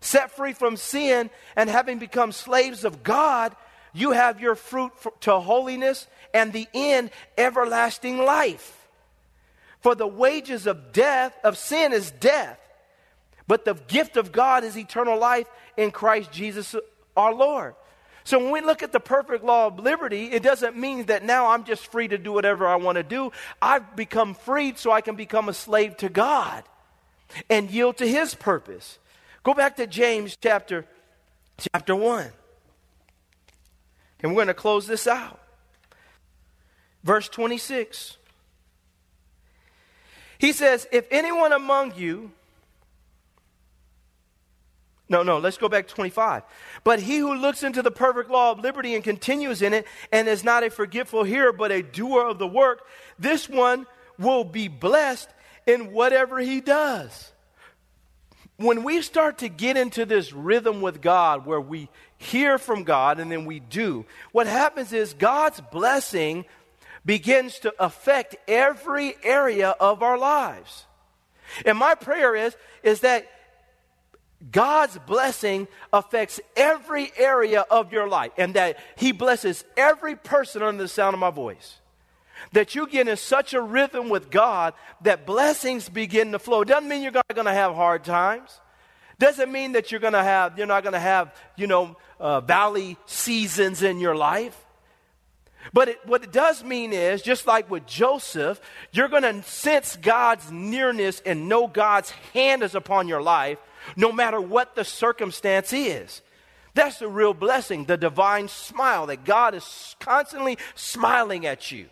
set 0.00 0.30
free 0.30 0.52
from 0.52 0.76
sin, 0.76 1.30
and 1.56 1.68
having 1.68 1.98
become 1.98 2.30
slaves 2.30 2.84
of 2.84 3.02
God, 3.02 3.54
you 3.92 4.12
have 4.12 4.40
your 4.40 4.54
fruit 4.54 4.92
to 5.20 5.40
holiness 5.40 6.06
and 6.32 6.52
the 6.52 6.68
end, 6.74 7.10
everlasting 7.36 8.18
life. 8.18 8.88
For 9.80 9.94
the 9.94 10.06
wages 10.06 10.66
of 10.66 10.92
death, 10.92 11.36
of 11.44 11.58
sin, 11.58 11.92
is 11.92 12.10
death. 12.10 12.58
But 13.46 13.64
the 13.64 13.74
gift 13.74 14.16
of 14.16 14.32
God 14.32 14.64
is 14.64 14.76
eternal 14.78 15.18
life 15.18 15.48
in 15.76 15.90
Christ 15.90 16.32
Jesus 16.32 16.74
uh, 16.74 16.80
our 17.16 17.34
Lord. 17.34 17.74
So 18.24 18.38
when 18.38 18.50
we 18.50 18.60
look 18.62 18.82
at 18.82 18.90
the 18.90 19.00
perfect 19.00 19.44
law 19.44 19.66
of 19.66 19.78
liberty, 19.78 20.32
it 20.32 20.42
doesn't 20.42 20.76
mean 20.76 21.04
that 21.06 21.22
now 21.22 21.48
I'm 21.48 21.64
just 21.64 21.86
free 21.86 22.08
to 22.08 22.16
do 22.16 22.32
whatever 22.32 22.66
I 22.66 22.76
want 22.76 22.96
to 22.96 23.02
do. 23.02 23.32
I've 23.60 23.94
become 23.94 24.34
freed 24.34 24.78
so 24.78 24.90
I 24.90 25.02
can 25.02 25.14
become 25.14 25.50
a 25.50 25.54
slave 25.54 25.96
to 25.98 26.08
God 26.08 26.64
and 27.50 27.70
yield 27.70 27.98
to 27.98 28.08
his 28.08 28.34
purpose. 28.34 28.98
Go 29.42 29.52
back 29.52 29.76
to 29.76 29.86
James 29.86 30.36
chapter 30.40 30.86
chapter 31.58 31.94
1. 31.94 32.30
And 34.20 34.32
we're 34.32 34.36
going 34.36 34.46
to 34.48 34.54
close 34.54 34.86
this 34.86 35.06
out. 35.06 35.38
Verse 37.02 37.28
26. 37.28 38.16
He 40.38 40.52
says, 40.52 40.86
If 40.90 41.06
anyone 41.10 41.52
among 41.52 41.94
you 41.96 42.32
no, 45.08 45.22
no, 45.22 45.38
let's 45.38 45.58
go 45.58 45.68
back 45.68 45.86
to 45.88 45.94
25. 45.94 46.42
But 46.82 47.00
he 47.00 47.18
who 47.18 47.34
looks 47.34 47.62
into 47.62 47.82
the 47.82 47.90
perfect 47.90 48.30
law 48.30 48.52
of 48.52 48.60
liberty 48.60 48.94
and 48.94 49.04
continues 49.04 49.60
in 49.60 49.74
it 49.74 49.86
and 50.10 50.28
is 50.28 50.42
not 50.42 50.64
a 50.64 50.70
forgetful 50.70 51.24
hearer 51.24 51.52
but 51.52 51.70
a 51.70 51.82
doer 51.82 52.26
of 52.26 52.38
the 52.38 52.46
work, 52.46 52.86
this 53.18 53.48
one 53.48 53.86
will 54.18 54.44
be 54.44 54.68
blessed 54.68 55.28
in 55.66 55.92
whatever 55.92 56.38
he 56.38 56.60
does. 56.60 57.32
When 58.56 58.84
we 58.84 59.02
start 59.02 59.38
to 59.38 59.48
get 59.48 59.76
into 59.76 60.06
this 60.06 60.32
rhythm 60.32 60.80
with 60.80 61.02
God 61.02 61.44
where 61.44 61.60
we 61.60 61.88
hear 62.16 62.56
from 62.56 62.84
God 62.84 63.18
and 63.18 63.30
then 63.30 63.44
we 63.44 63.60
do, 63.60 64.06
what 64.32 64.46
happens 64.46 64.92
is 64.92 65.12
God's 65.12 65.60
blessing 65.60 66.46
begins 67.04 67.58
to 67.60 67.74
affect 67.78 68.36
every 68.48 69.16
area 69.22 69.70
of 69.70 70.02
our 70.02 70.16
lives. 70.16 70.86
And 71.66 71.76
my 71.76 71.94
prayer 71.94 72.34
is, 72.34 72.56
is 72.82 73.00
that 73.00 73.28
God's 74.50 74.98
blessing 75.06 75.68
affects 75.92 76.40
every 76.56 77.12
area 77.16 77.64
of 77.70 77.92
your 77.92 78.08
life, 78.08 78.32
and 78.36 78.54
that 78.54 78.78
He 78.96 79.12
blesses 79.12 79.64
every 79.76 80.16
person 80.16 80.62
under 80.62 80.82
the 80.82 80.88
sound 80.88 81.14
of 81.14 81.20
my 81.20 81.30
voice. 81.30 81.78
That 82.52 82.74
you 82.74 82.86
get 82.86 83.08
in 83.08 83.16
such 83.16 83.54
a 83.54 83.60
rhythm 83.60 84.08
with 84.08 84.30
God 84.30 84.74
that 85.02 85.24
blessings 85.24 85.88
begin 85.88 86.32
to 86.32 86.38
flow. 86.38 86.62
Doesn't 86.62 86.88
mean 86.88 87.02
you're 87.02 87.12
not 87.12 87.28
going 87.34 87.46
to 87.46 87.52
have 87.52 87.74
hard 87.74 88.04
times. 88.04 88.60
Doesn't 89.18 89.50
mean 89.50 89.72
that 89.72 89.90
you're 89.90 90.00
going 90.00 90.12
to 90.12 90.22
have 90.22 90.58
you're 90.58 90.66
not 90.66 90.82
going 90.82 90.92
to 90.92 91.00
have 91.00 91.34
you 91.56 91.66
know 91.66 91.96
uh, 92.20 92.40
valley 92.40 92.96
seasons 93.06 93.82
in 93.82 94.00
your 94.00 94.16
life. 94.16 94.60
But 95.72 95.88
it, 95.88 96.06
what 96.06 96.22
it 96.22 96.32
does 96.32 96.62
mean 96.62 96.92
is, 96.92 97.22
just 97.22 97.46
like 97.46 97.70
with 97.70 97.86
Joseph, 97.86 98.60
you're 98.92 99.08
going 99.08 99.22
to 99.22 99.42
sense 99.44 99.96
God's 99.96 100.52
nearness 100.52 101.22
and 101.24 101.48
know 101.48 101.66
God's 101.66 102.10
hand 102.34 102.62
is 102.62 102.74
upon 102.74 103.08
your 103.08 103.22
life 103.22 103.58
no 103.96 104.12
matter 104.12 104.40
what 104.40 104.74
the 104.74 104.84
circumstance 104.84 105.72
is. 105.72 106.22
That's 106.74 106.98
the 106.98 107.08
real 107.08 107.34
blessing, 107.34 107.84
the 107.84 107.96
divine 107.96 108.48
smile 108.48 109.06
that 109.06 109.24
God 109.24 109.54
is 109.54 109.96
constantly 110.00 110.58
smiling 110.74 111.46
at 111.46 111.70
you, 111.70 111.86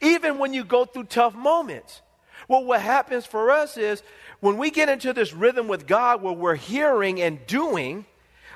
even 0.00 0.38
when 0.38 0.54
you 0.54 0.64
go 0.64 0.84
through 0.84 1.04
tough 1.04 1.34
moments. 1.34 2.00
Well, 2.48 2.64
what 2.64 2.80
happens 2.80 3.26
for 3.26 3.50
us 3.50 3.76
is 3.76 4.02
when 4.40 4.58
we 4.58 4.70
get 4.70 4.88
into 4.88 5.12
this 5.12 5.32
rhythm 5.32 5.68
with 5.68 5.86
God 5.86 6.22
where 6.22 6.32
we're 6.32 6.56
hearing 6.56 7.20
and 7.20 7.46
doing, 7.46 8.06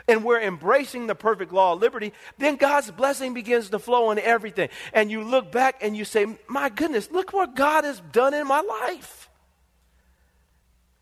and 0.08 0.24
we're 0.24 0.40
embracing 0.40 1.06
the 1.06 1.14
perfect 1.14 1.52
law 1.52 1.74
of 1.74 1.80
liberty, 1.80 2.12
then 2.38 2.56
God's 2.56 2.90
blessing 2.90 3.34
begins 3.34 3.68
to 3.70 3.78
flow 3.78 4.10
in 4.10 4.18
everything. 4.18 4.70
And 4.94 5.10
you 5.10 5.22
look 5.22 5.52
back 5.52 5.76
and 5.82 5.94
you 5.96 6.04
say, 6.04 6.26
My 6.48 6.70
goodness, 6.70 7.10
look 7.10 7.32
what 7.32 7.54
God 7.54 7.84
has 7.84 8.00
done 8.10 8.32
in 8.32 8.46
my 8.46 8.60
life. 8.60 9.28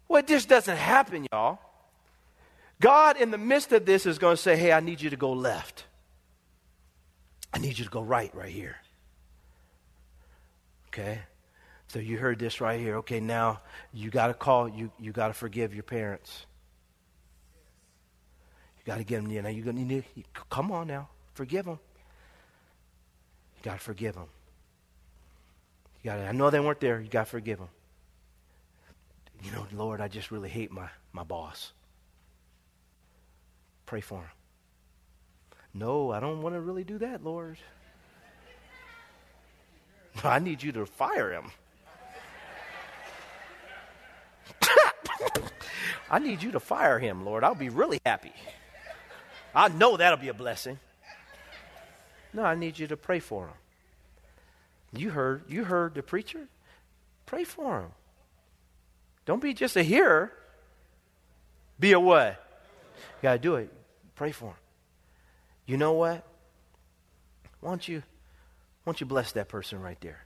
Well, 0.09 0.21
it 0.21 0.27
just 0.27 0.49
doesn't 0.49 0.77
happen, 0.77 1.27
y'all. 1.33 1.61
God, 2.81 3.17
in 3.17 3.31
the 3.31 3.39
midst 3.39 3.73
of 3.73 3.87
this, 3.87 4.07
is 4.07 4.19
going 4.19 4.37
to 4.37 4.43
say, 4.43 4.57
Hey, 4.57 4.73
I 4.73 4.81
need 4.81 5.01
you 5.01 5.11
to 5.11 5.17
go 5.17 5.33
left. 5.33 5.85
I 7.53 7.59
need 7.59 7.79
you 7.79 7.85
to 7.85 7.91
go 7.91 8.03
right, 8.03 8.35
right 8.35 8.53
here. 8.53 8.77
Okay? 10.89 11.21
So 11.89 11.99
you 11.99 12.19
heard 12.19 12.39
this 12.39 12.61
right 12.61 12.79
here. 12.81 12.97
Okay, 12.97 13.21
now 13.21 13.61
you 13.93 14.11
got 14.11 14.27
to 14.27 14.35
call, 14.35 14.69
you, 14.69 14.91
you 14.99 15.13
got 15.13 15.29
to 15.29 15.35
forgive 15.35 15.73
your 15.73 15.85
parents. 15.85 16.47
You 18.79 18.85
got 18.85 18.99
to 18.99 19.05
get 19.05 19.23
them, 19.23 19.31
you 19.31 19.41
know, 19.41 19.49
you 19.49 19.73
need 19.73 20.05
to, 20.15 20.23
come 20.51 20.73
on 20.73 20.89
now, 20.89 21.09
forgive 21.35 21.65
them. 21.65 21.79
You 23.57 23.63
got 23.63 23.79
to 23.79 23.85
forgive 23.85 24.15
them. 24.15 24.27
You 26.03 26.11
got 26.11 26.17
to, 26.17 26.27
I 26.27 26.33
know 26.33 26.51
they 26.51 26.61
weren't 26.61 26.81
there. 26.81 27.01
You 27.01 27.09
got 27.09 27.25
to 27.25 27.31
forgive 27.31 27.59
them. 27.59 27.69
You 29.43 29.53
know, 29.53 29.67
Lord, 29.73 30.01
I 30.01 30.09
just 30.09 30.31
really 30.31 30.49
hate 30.49 30.73
my, 30.73 30.89
my 31.13 31.25
boss. 31.25 31.73
Pray 33.87 34.01
for 34.01 34.19
him. 34.19 34.31
No, 35.73 36.11
I 36.11 36.21
don't 36.21 36.43
want 36.43 36.55
to 36.55 36.61
really 36.61 36.85
do 36.85 36.99
that, 36.99 37.25
Lord. 37.25 37.59
I 40.25 40.39
need 40.39 40.63
you 40.63 40.73
to 40.73 40.87
fire 40.87 41.33
him. 41.33 41.51
I 46.11 46.19
need 46.19 46.43
you 46.43 46.53
to 46.53 46.61
fire 46.61 46.99
him, 46.99 47.25
Lord. 47.25 47.45
I'll 47.45 47.55
be 47.55 47.69
really 47.69 48.01
happy. 48.05 48.33
I 49.55 49.69
know 49.69 49.97
that'll 49.97 50.19
be 50.19 50.29
a 50.29 50.35
blessing. 50.35 50.79
No, 52.33 52.43
I 52.43 52.55
need 52.55 52.79
you 52.79 52.87
to 52.89 52.97
pray 52.97 53.21
for 53.21 53.47
him. 53.47 53.55
You 54.93 55.11
heard, 55.11 55.45
you 55.49 55.65
heard 55.65 55.95
the 55.95 56.03
preacher? 56.03 56.49
Pray 57.25 57.45
for 57.45 57.81
him. 57.81 57.91
Don't 59.25 59.43
be 59.43 59.55
just 59.55 59.77
a 59.77 59.83
hearer. 59.83 60.33
Be 61.79 61.93
a 61.93 62.01
what? 62.01 62.46
You 62.97 63.23
got 63.23 63.33
to 63.35 63.39
do 63.39 63.57
it. 63.57 63.73
Pray 64.15 64.33
for 64.33 64.47
them. 64.47 64.55
You 65.67 65.77
know 65.77 65.93
what? 65.93 66.25
Why 67.61 67.71
don't 67.71 67.87
you, 67.87 67.99
why 68.85 68.93
don't 68.93 69.01
you 69.01 69.07
bless 69.07 69.33
that 69.33 69.49
person 69.49 69.81
right 69.81 70.01
there? 70.01 70.25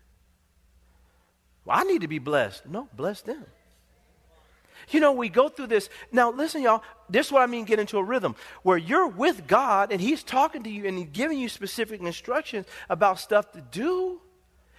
Well, 1.64 1.78
I 1.78 1.84
need 1.84 2.02
to 2.02 2.08
be 2.08 2.18
blessed. 2.18 2.66
No, 2.66 2.88
bless 2.94 3.22
them. 3.22 3.44
You 4.88 5.00
know, 5.00 5.12
we 5.12 5.28
go 5.28 5.48
through 5.48 5.68
this. 5.68 5.90
Now, 6.10 6.30
listen, 6.32 6.62
y'all, 6.62 6.82
this 7.08 7.26
is 7.26 7.32
what 7.32 7.42
I 7.42 7.46
mean 7.46 7.64
get 7.64 7.78
into 7.78 7.98
a 7.98 8.02
rhythm 8.02 8.34
where 8.62 8.78
you're 8.78 9.08
with 9.08 9.46
God 9.46 9.92
and 9.92 10.00
He's 10.00 10.22
talking 10.22 10.62
to 10.62 10.70
you 10.70 10.86
and 10.86 10.98
He's 10.98 11.08
giving 11.12 11.38
you 11.38 11.48
specific 11.48 12.00
instructions 12.00 12.66
about 12.88 13.18
stuff 13.20 13.52
to 13.52 13.60
do 13.60 14.20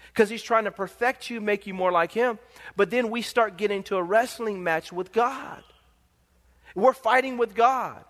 because 0.08 0.30
He's 0.30 0.42
trying 0.42 0.66
to 0.66 0.72
perfect 0.72 1.30
you, 1.30 1.40
make 1.40 1.68
you 1.68 1.74
more 1.74 1.92
like 1.92 2.12
Him. 2.12 2.40
But 2.76 2.90
then 2.90 3.10
we 3.10 3.22
start 3.22 3.58
getting 3.58 3.78
into 3.78 3.96
a 3.96 4.04
wrestling 4.04 4.64
match 4.64 4.92
with 4.92 5.12
God. 5.12 5.64
We're 6.76 6.94
fighting 6.94 7.38
with 7.38 7.56
God. 7.56 8.04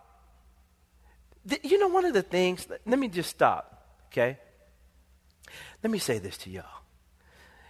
You 1.63 1.79
know, 1.79 1.87
one 1.87 2.05
of 2.05 2.13
the 2.13 2.21
things, 2.21 2.67
let 2.85 2.99
me 2.99 3.07
just 3.07 3.29
stop, 3.29 3.85
okay? 4.07 4.37
Let 5.83 5.89
me 5.89 5.97
say 5.97 6.19
this 6.19 6.37
to 6.39 6.49
y'all. 6.49 6.65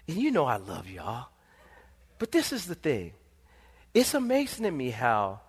And 0.08 0.18
you 0.18 0.32
know 0.32 0.46
I 0.46 0.58
love 0.58 0.90
y'all. 0.90 1.28
But 2.20 2.32
this 2.32 2.52
is 2.52 2.66
the 2.66 2.76
thing 2.76 3.14
it's 3.94 4.14
amazing 4.14 4.64
to 4.66 4.72
me 4.72 4.90
how 4.90 5.42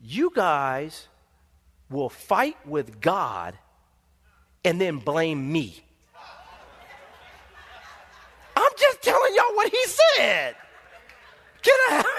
you 0.00 0.30
guys 0.34 1.08
will 1.90 2.08
fight 2.08 2.56
with 2.66 3.00
God 3.00 3.58
and 4.64 4.80
then 4.80 4.98
blame 4.98 5.50
me. 5.50 5.82
I'm 8.54 8.72
just 8.76 9.02
telling 9.02 9.34
y'all 9.34 9.54
what 9.54 9.70
he 9.70 9.84
said. 9.86 10.56
Can 11.62 11.74
I? 11.90 12.17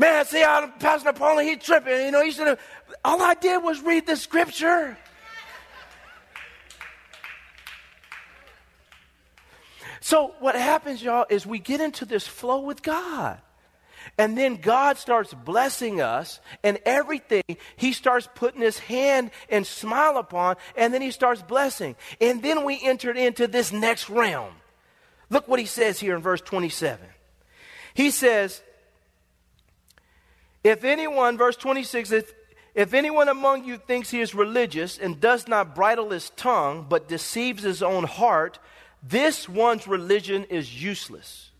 Man, 0.00 0.24
see 0.24 0.40
how 0.40 0.66
Pastor 0.78 1.12
Napoleon, 1.12 1.46
he 1.46 1.56
tripping. 1.56 2.06
You 2.06 2.10
know, 2.10 2.22
he 2.24 2.30
should 2.30 2.46
have. 2.46 2.60
All 3.04 3.20
I 3.20 3.34
did 3.34 3.62
was 3.62 3.82
read 3.82 4.06
the 4.06 4.16
scripture. 4.16 4.96
So, 10.00 10.34
what 10.40 10.54
happens, 10.54 11.02
y'all, 11.02 11.26
is 11.28 11.44
we 11.44 11.58
get 11.58 11.82
into 11.82 12.06
this 12.06 12.26
flow 12.26 12.60
with 12.60 12.82
God. 12.82 13.42
And 14.16 14.38
then 14.38 14.56
God 14.56 14.96
starts 14.96 15.34
blessing 15.34 16.00
us, 16.00 16.40
and 16.62 16.78
everything 16.86 17.42
He 17.76 17.92
starts 17.92 18.26
putting 18.34 18.62
His 18.62 18.78
hand 18.78 19.30
and 19.50 19.66
smile 19.66 20.16
upon, 20.16 20.56
and 20.76 20.94
then 20.94 21.02
He 21.02 21.10
starts 21.10 21.42
blessing. 21.42 21.94
And 22.22 22.42
then 22.42 22.64
we 22.64 22.80
entered 22.82 23.18
into 23.18 23.46
this 23.46 23.70
next 23.70 24.08
realm. 24.08 24.54
Look 25.28 25.46
what 25.46 25.60
He 25.60 25.66
says 25.66 26.00
here 26.00 26.16
in 26.16 26.22
verse 26.22 26.40
27. 26.40 27.06
He 27.92 28.10
says, 28.10 28.62
if 30.62 30.84
anyone, 30.84 31.38
verse 31.38 31.56
26, 31.56 32.12
if, 32.12 32.34
If 32.74 32.94
anyone 32.94 33.28
among 33.28 33.64
you 33.64 33.78
thinks 33.78 34.10
he 34.10 34.20
is 34.20 34.34
religious 34.34 34.98
and 34.98 35.20
does 35.20 35.48
not 35.48 35.74
bridle 35.74 36.10
his 36.10 36.30
tongue, 36.30 36.86
but 36.88 37.08
deceives 37.08 37.62
his 37.62 37.82
own 37.82 38.04
heart, 38.04 38.58
this 39.02 39.48
one's 39.48 39.88
religion 39.88 40.44
is 40.44 40.82
useless. 40.82 41.50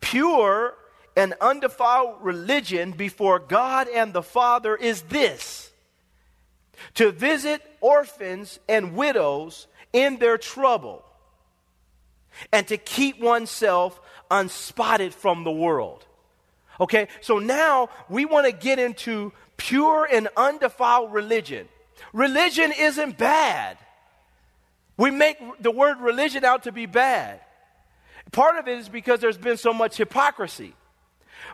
Pure 0.00 0.74
and 1.16 1.34
undefiled 1.40 2.16
religion 2.20 2.92
before 2.92 3.38
God 3.38 3.88
and 3.88 4.12
the 4.12 4.22
Father 4.22 4.76
is 4.76 5.02
this 5.02 5.72
to 6.94 7.10
visit 7.10 7.60
orphans 7.80 8.60
and 8.68 8.94
widows 8.94 9.66
in 9.92 10.18
their 10.18 10.38
trouble 10.38 11.04
and 12.52 12.68
to 12.68 12.76
keep 12.76 13.20
oneself 13.20 14.00
unspotted 14.30 15.12
from 15.12 15.42
the 15.42 15.50
world. 15.50 16.06
Okay, 16.80 17.08
so 17.20 17.38
now 17.38 17.88
we 18.08 18.24
want 18.24 18.46
to 18.46 18.52
get 18.52 18.78
into 18.78 19.32
pure 19.56 20.08
and 20.10 20.28
undefiled 20.36 21.12
religion. 21.12 21.68
Religion 22.12 22.72
isn't 22.78 23.18
bad. 23.18 23.76
We 24.96 25.10
make 25.10 25.38
the 25.60 25.70
word 25.70 26.00
religion 26.00 26.44
out 26.44 26.64
to 26.64 26.72
be 26.72 26.86
bad. 26.86 27.40
Part 28.32 28.56
of 28.56 28.68
it 28.68 28.78
is 28.78 28.88
because 28.88 29.20
there's 29.20 29.38
been 29.38 29.56
so 29.56 29.72
much 29.72 29.96
hypocrisy. 29.96 30.74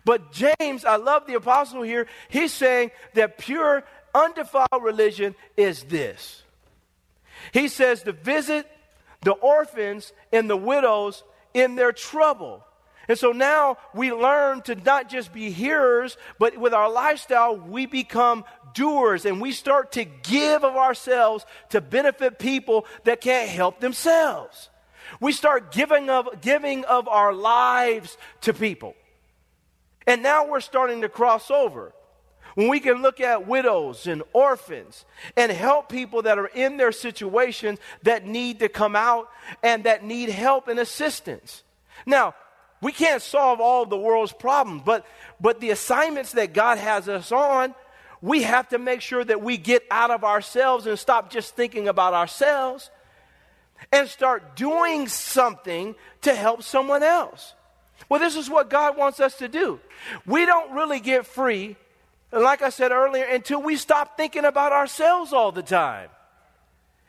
But 0.05 0.33
James, 0.33 0.85
I 0.85 0.97
love 0.97 1.27
the 1.27 1.35
apostle 1.35 1.83
here, 1.83 2.07
he's 2.29 2.53
saying 2.53 2.91
that 3.15 3.39
pure, 3.39 3.85
undefiled 4.15 4.83
religion 4.83 5.35
is 5.57 5.85
this. 5.85 6.43
He 7.53 7.69
says 7.69 8.03
to 8.03 8.13
visit 8.13 8.67
the 9.23 9.33
orphans 9.33 10.13
and 10.33 10.49
the 10.49 10.57
widows 10.57 11.23
in 11.53 11.77
their 11.77 11.93
trouble. 11.93 12.65
And 13.09 13.19
so 13.19 13.33
now 13.33 13.77
we 13.95 14.13
learn 14.13 14.63
to 14.63 14.75
not 14.75 15.09
just 15.09 15.33
be 15.33 15.51
hearers, 15.51 16.17
but 16.39 16.57
with 16.57 16.73
our 16.73 16.91
lifestyle, 16.91 17.57
we 17.57 17.87
become 17.87 18.45
doers 18.75 19.25
and 19.25 19.41
we 19.41 19.53
start 19.53 19.93
to 19.93 20.05
give 20.05 20.65
of 20.65 20.77
ourselves 20.77 21.45
to 21.71 21.81
benefit 21.81 22.39
people 22.39 22.87
that 23.05 23.21
can't 23.21 23.49
help 23.49 23.81
themselves. 23.81 24.71
We 25.21 25.33
start 25.33 25.73
giving 25.73 26.11
of, 26.11 26.41
giving 26.41 26.85
of 26.85 27.09
our 27.09 27.33
lives 27.33 28.17
to 28.43 28.55
people. 28.55 28.95
And 30.07 30.23
now 30.23 30.47
we're 30.47 30.61
starting 30.61 31.03
to 31.03 31.09
cross 31.09 31.51
over. 31.51 31.93
When 32.55 32.69
we 32.69 32.79
can 32.79 33.03
look 33.03 33.21
at 33.21 33.49
widows 33.49 34.07
and 34.07 34.23
orphans 34.33 35.05
and 35.37 35.51
help 35.51 35.89
people 35.89 36.23
that 36.23 36.39
are 36.39 36.47
in 36.47 36.77
their 36.77 36.93
situations 36.93 37.81
that 38.03 38.27
need 38.27 38.61
to 38.61 38.69
come 38.69 38.95
out 38.95 39.29
and 39.63 39.85
that 39.85 40.05
need 40.05 40.29
help 40.29 40.69
and 40.69 40.79
assistance. 40.79 41.65
Now, 42.07 42.35
we 42.85 42.93
can't 42.93 43.23
solve 43.23 43.63
all 43.63 43.87
the 43.87 43.97
world's 43.97 44.35
problems, 44.35 44.83
but, 44.85 45.07
but 45.41 45.59
the 45.59 45.71
assignments 45.71 46.33
that 46.33 46.53
God 46.53 46.77
has 46.77 47.09
us 47.09 47.33
on, 47.33 47.75
we 48.21 48.43
have 48.43 48.69
to 48.69 48.79
make 48.79 49.01
sure 49.01 49.25
that 49.25 49.41
we 49.41 49.57
get 49.57 49.85
out 49.91 50.11
of 50.11 50.23
ourselves 50.23 50.87
and 50.87 50.99
stop 50.99 51.31
just 51.31 51.57
thinking 51.57 51.89
about 51.89 52.13
ourselves 52.13 52.91
and 53.91 54.07
start 54.07 54.55
doing 54.55 55.09
something 55.09 55.95
to 56.21 56.35
help 56.35 56.63
someone 56.63 57.03
else. 57.03 57.55
Well, 58.11 58.21
this 58.21 58.37
is 58.37 58.51
what 58.51 58.69
God 58.69 58.99
wants 58.99 59.19
us 59.19 59.39
to 59.39 59.49
do. 59.49 59.81
We 60.27 60.45
don't 60.45 60.75
really 60.75 61.01
get 61.01 61.25
free, 61.25 61.77
like 62.33 62.61
I 62.61 62.69
said 62.69 62.93
earlier, 62.93 63.25
until 63.25 63.63
we 63.63 63.77
stop 63.77 64.19
thinking 64.19 64.45
about 64.45 64.73
ourselves 64.73 65.33
all 65.33 65.53
the 65.53 65.63
time 65.63 66.11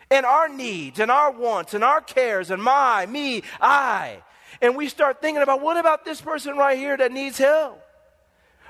and 0.10 0.26
our 0.26 0.48
needs 0.48 1.02
and 1.02 1.12
our 1.12 1.32
wants 1.32 1.74
and 1.74 1.84
our 1.84 2.00
cares 2.00 2.50
and 2.50 2.64
my, 2.64 3.06
me, 3.08 3.44
I 3.60 4.22
and 4.62 4.76
we 4.76 4.88
start 4.88 5.22
thinking 5.22 5.42
about 5.42 5.62
what 5.62 5.78
about 5.78 6.06
this 6.06 6.22
person 6.22 6.58
right 6.58 6.78
here 6.78 6.96
that 6.98 7.12
needs 7.12 7.38
help? 7.38 7.82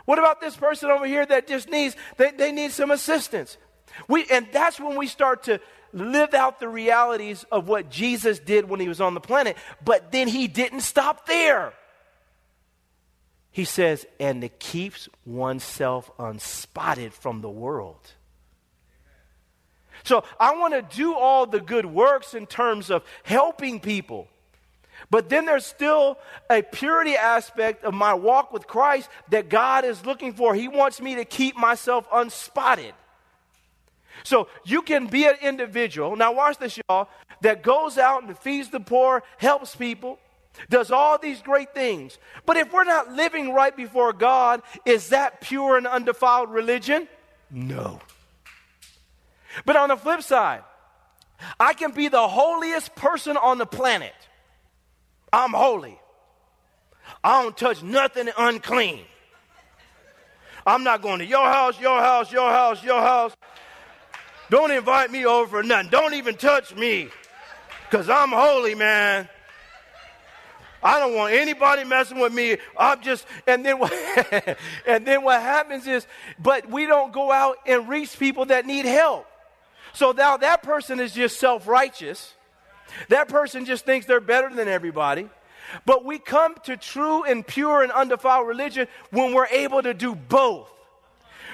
What 0.06 0.20
about 0.20 0.40
this 0.40 0.56
person 0.56 0.90
over 0.92 1.06
here 1.06 1.26
that 1.26 1.48
just 1.48 1.70
needs, 1.70 1.96
they, 2.18 2.32
they 2.32 2.52
need 2.52 2.72
some 2.72 2.92
assistance? 2.92 3.58
We, 4.08 4.26
and 4.30 4.48
that's 4.52 4.80
when 4.80 4.98
we 4.98 5.08
start 5.08 5.44
to 5.44 5.60
live 5.94 6.34
out 6.34 6.60
the 6.60 6.68
realities 6.68 7.46
of 7.52 7.68
what 7.68 7.90
Jesus 7.90 8.40
did 8.40 8.70
when 8.70 8.80
he 8.80 8.88
was 8.88 9.02
on 9.02 9.14
the 9.14 9.22
planet. 9.22 9.58
But 9.84 10.12
then 10.12 10.28
he 10.28 10.48
didn't 10.48 10.82
stop 10.82 11.26
there. 11.26 11.74
He 13.52 13.64
says, 13.64 14.06
and 14.20 14.44
it 14.44 14.60
keeps 14.60 15.08
oneself 15.26 16.12
unspotted 16.20 17.14
from 17.14 17.42
the 17.42 17.50
world. 17.50 18.12
So 20.04 20.26
I 20.40 20.56
want 20.56 20.74
to 20.74 20.96
do 20.96 21.16
all 21.16 21.46
the 21.46 21.62
good 21.62 21.86
works 21.86 22.34
in 22.34 22.48
terms 22.48 22.92
of 22.92 23.04
helping 23.24 23.80
people. 23.80 24.28
But 25.16 25.30
then 25.30 25.46
there's 25.46 25.66
still 25.66 26.18
a 26.50 26.62
purity 26.62 27.16
aspect 27.16 27.86
of 27.86 27.94
my 27.94 28.14
walk 28.14 28.52
with 28.52 28.68
Christ 28.68 29.10
that 29.30 29.48
God 29.48 29.86
is 29.86 30.06
looking 30.06 30.34
for. 30.34 30.54
He 30.54 30.68
wants 30.68 31.00
me 31.00 31.16
to 31.16 31.24
keep 31.24 31.56
myself 31.56 32.06
unspotted. 32.12 32.94
So 34.26 34.50
you 34.66 34.82
can 34.82 35.08
be 35.08 35.24
an 35.24 35.36
individual, 35.42 36.18
now 36.18 36.34
watch 36.34 36.58
this, 36.58 36.78
y'all, 36.90 37.08
that 37.40 37.64
goes 37.64 37.98
out 37.98 38.24
and 38.24 38.38
feeds 38.38 38.72
the 38.72 38.82
poor, 38.82 39.24
helps 39.38 39.74
people, 39.74 40.20
does 40.70 40.92
all 40.92 41.18
these 41.18 41.42
great 41.42 41.74
things. 41.74 42.18
But 42.46 42.58
if 42.58 42.74
we're 42.74 42.84
not 42.84 43.14
living 43.14 43.54
right 43.54 43.74
before 43.74 44.12
God, 44.12 44.64
is 44.86 45.08
that 45.12 45.40
pure 45.40 45.78
and 45.78 45.88
undefiled 45.88 46.50
religion? 46.50 47.08
No. 47.50 48.02
But 49.66 49.78
on 49.78 49.88
the 49.88 49.96
flip 49.96 50.24
side, 50.24 50.64
I 51.58 51.72
can 51.72 51.92
be 51.92 52.10
the 52.10 52.28
holiest 52.28 52.96
person 52.96 53.38
on 53.38 53.60
the 53.60 53.66
planet 53.66 54.12
I'm 55.36 55.52
holy. 55.52 56.00
I 57.22 57.44
don't 57.44 57.58
touch 57.58 57.84
nothing 57.84 58.30
unclean. 58.38 59.02
I'm 60.66 60.86
not 60.86 61.02
going 61.02 61.20
to 61.20 61.26
your 61.26 61.46
house, 61.46 61.78
your 61.78 62.00
house, 62.00 62.32
your 62.32 62.50
house, 62.50 62.82
your 62.82 63.02
house. 63.02 63.36
Don't 64.50 64.72
invite 64.72 65.12
me 65.12 65.26
over 65.26 65.58
for 65.58 65.64
nothing. 65.64 65.92
Don't 65.92 66.14
even 66.14 66.36
touch 66.36 66.74
me 66.74 67.10
because 67.84 68.10
I'm 68.10 68.30
holy, 68.30 68.76
man. 68.76 69.28
I 70.82 71.00
don't 71.00 71.14
want 71.14 71.34
anybody 71.34 71.84
messing 71.84 72.20
with 72.20 72.34
me. 72.34 72.56
I'm 72.78 73.02
just, 73.02 73.26
and 73.46 73.66
then 73.66 73.78
what, 73.78 73.92
and 74.88 75.06
then 75.06 75.22
what 75.22 75.42
happens 75.42 75.86
is, 75.86 76.08
but 76.40 76.70
we 76.72 76.86
don't 76.86 77.12
go 77.12 77.30
out 77.34 77.58
and 77.68 77.90
reach 77.90 78.18
people 78.18 78.46
that 78.46 78.66
need 78.66 78.86
help. 78.86 79.28
So 79.92 80.14
now 80.14 80.38
that 80.38 80.64
person 80.64 81.02
is 81.02 81.14
just 81.14 81.42
self 81.42 81.68
righteous 81.68 82.36
that 83.10 83.28
person 83.28 83.66
just 83.66 83.86
thinks 83.86 84.06
they're 84.06 84.20
better 84.20 84.54
than 84.54 84.68
everybody. 84.68 85.30
But 85.86 86.06
we 86.06 86.20
come 86.20 86.56
to 86.64 86.78
true 86.78 87.24
and 87.24 87.46
pure 87.46 87.82
and 87.82 87.92
undefiled 87.92 88.48
religion 88.48 88.88
when 89.12 89.34
we're 89.34 89.48
able 89.48 89.82
to 89.82 89.94
do 89.94 90.16
both. 90.16 90.72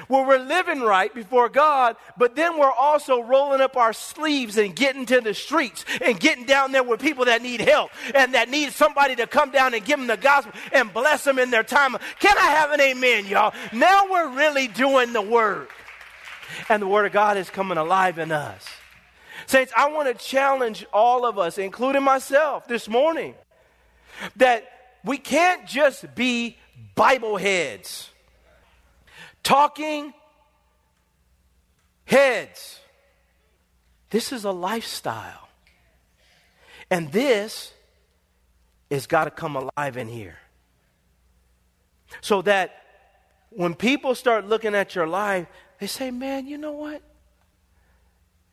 Where 0.07 0.25
we're 0.25 0.39
living 0.39 0.81
right 0.81 1.13
before 1.13 1.47
God, 1.47 1.95
but 2.17 2.35
then 2.35 2.57
we're 2.57 2.71
also 2.71 3.21
rolling 3.21 3.61
up 3.61 3.77
our 3.77 3.93
sleeves 3.93 4.57
and 4.57 4.75
getting 4.75 5.05
to 5.05 5.21
the 5.21 5.33
streets 5.33 5.85
and 6.03 6.19
getting 6.19 6.45
down 6.45 6.71
there 6.71 6.83
with 6.83 6.99
people 6.99 7.25
that 7.25 7.41
need 7.41 7.61
help 7.61 7.91
and 8.15 8.33
that 8.33 8.49
need 8.49 8.71
somebody 8.71 9.15
to 9.17 9.27
come 9.27 9.51
down 9.51 9.73
and 9.73 9.85
give 9.85 9.99
them 9.99 10.07
the 10.07 10.17
gospel 10.17 10.53
and 10.73 10.91
bless 10.91 11.23
them 11.23 11.37
in 11.37 11.51
their 11.51 11.63
time. 11.63 11.95
Can 12.19 12.35
I 12.37 12.51
have 12.51 12.71
an 12.71 12.81
amen, 12.81 13.27
y'all? 13.27 13.53
Now 13.71 14.11
we're 14.11 14.29
really 14.29 14.67
doing 14.67 15.13
the 15.13 15.21
work. 15.21 15.71
And 16.67 16.81
the 16.81 16.87
Word 16.87 17.05
of 17.05 17.11
God 17.11 17.37
is 17.37 17.49
coming 17.49 17.77
alive 17.77 18.17
in 18.17 18.31
us. 18.31 18.65
Saints, 19.45 19.71
I 19.75 19.91
want 19.91 20.07
to 20.07 20.25
challenge 20.25 20.85
all 20.93 21.25
of 21.25 21.37
us, 21.37 21.57
including 21.57 22.03
myself, 22.03 22.67
this 22.67 22.87
morning, 22.87 23.35
that 24.35 24.67
we 25.03 25.17
can't 25.17 25.67
just 25.67 26.13
be 26.15 26.57
Bible 26.95 27.37
heads, 27.37 28.09
talking 29.43 30.13
heads. 32.05 32.79
This 34.09 34.31
is 34.31 34.43
a 34.43 34.51
lifestyle. 34.51 35.47
And 36.89 37.11
this 37.11 37.73
has 38.91 39.07
got 39.07 39.23
to 39.23 39.31
come 39.31 39.55
alive 39.55 39.95
in 39.95 40.09
here. 40.09 40.37
So 42.19 42.41
that 42.41 42.75
when 43.49 43.73
people 43.73 44.13
start 44.15 44.45
looking 44.47 44.75
at 44.75 44.93
your 44.95 45.07
life, 45.07 45.47
they 45.79 45.87
say, 45.87 46.11
man, 46.11 46.47
you 46.47 46.57
know 46.57 46.73
what? 46.73 47.01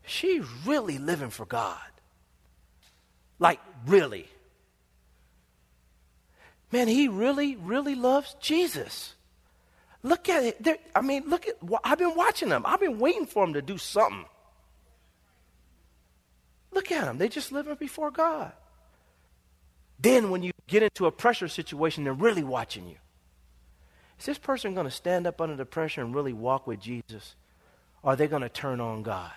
She's 0.08 0.44
really 0.64 0.98
living 0.98 1.30
for 1.30 1.46
God. 1.46 1.78
Like, 3.38 3.60
really. 3.86 4.28
Man, 6.72 6.88
he 6.88 7.08
really, 7.08 7.56
really 7.56 7.94
loves 7.94 8.34
Jesus. 8.40 9.14
Look 10.02 10.28
at 10.28 10.44
it. 10.44 10.62
They're, 10.62 10.78
I 10.94 11.00
mean, 11.00 11.24
look 11.28 11.46
at, 11.46 11.54
I've 11.84 11.98
been 11.98 12.14
watching 12.14 12.48
them. 12.48 12.62
I've 12.64 12.80
been 12.80 12.98
waiting 12.98 13.26
for 13.26 13.44
them 13.44 13.54
to 13.54 13.62
do 13.62 13.78
something. 13.78 14.24
Look 16.72 16.92
at 16.92 17.04
them. 17.04 17.18
They're 17.18 17.28
just 17.28 17.52
living 17.52 17.74
before 17.76 18.10
God. 18.10 18.52
Then, 20.00 20.30
when 20.30 20.42
you 20.42 20.52
get 20.68 20.82
into 20.82 21.06
a 21.06 21.10
pressure 21.10 21.48
situation, 21.48 22.04
they're 22.04 22.12
really 22.12 22.44
watching 22.44 22.86
you. 22.88 22.96
Is 24.20 24.26
this 24.26 24.38
person 24.38 24.74
going 24.74 24.86
to 24.86 24.90
stand 24.92 25.26
up 25.26 25.40
under 25.40 25.56
the 25.56 25.64
pressure 25.64 26.02
and 26.02 26.14
really 26.14 26.32
walk 26.32 26.66
with 26.66 26.80
Jesus? 26.80 27.34
Or 28.02 28.12
are 28.12 28.16
they 28.16 28.26
going 28.26 28.42
to 28.42 28.48
turn 28.48 28.80
on 28.80 29.02
God? 29.02 29.32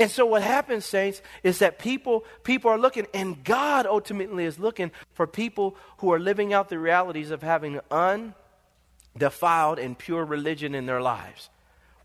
And 0.00 0.10
so 0.10 0.24
what 0.26 0.42
happens, 0.42 0.84
saints, 0.84 1.22
is 1.42 1.58
that 1.58 1.78
people 1.78 2.24
people 2.44 2.70
are 2.70 2.78
looking, 2.78 3.06
and 3.12 3.42
God 3.42 3.84
ultimately 3.84 4.44
is 4.44 4.58
looking 4.58 4.92
for 5.12 5.26
people 5.26 5.76
who 5.98 6.12
are 6.12 6.20
living 6.20 6.52
out 6.52 6.68
the 6.68 6.78
realities 6.78 7.32
of 7.32 7.42
having 7.42 7.80
undefiled 7.90 9.78
and 9.78 9.98
pure 9.98 10.24
religion 10.24 10.74
in 10.74 10.86
their 10.86 11.02
lives. 11.02 11.50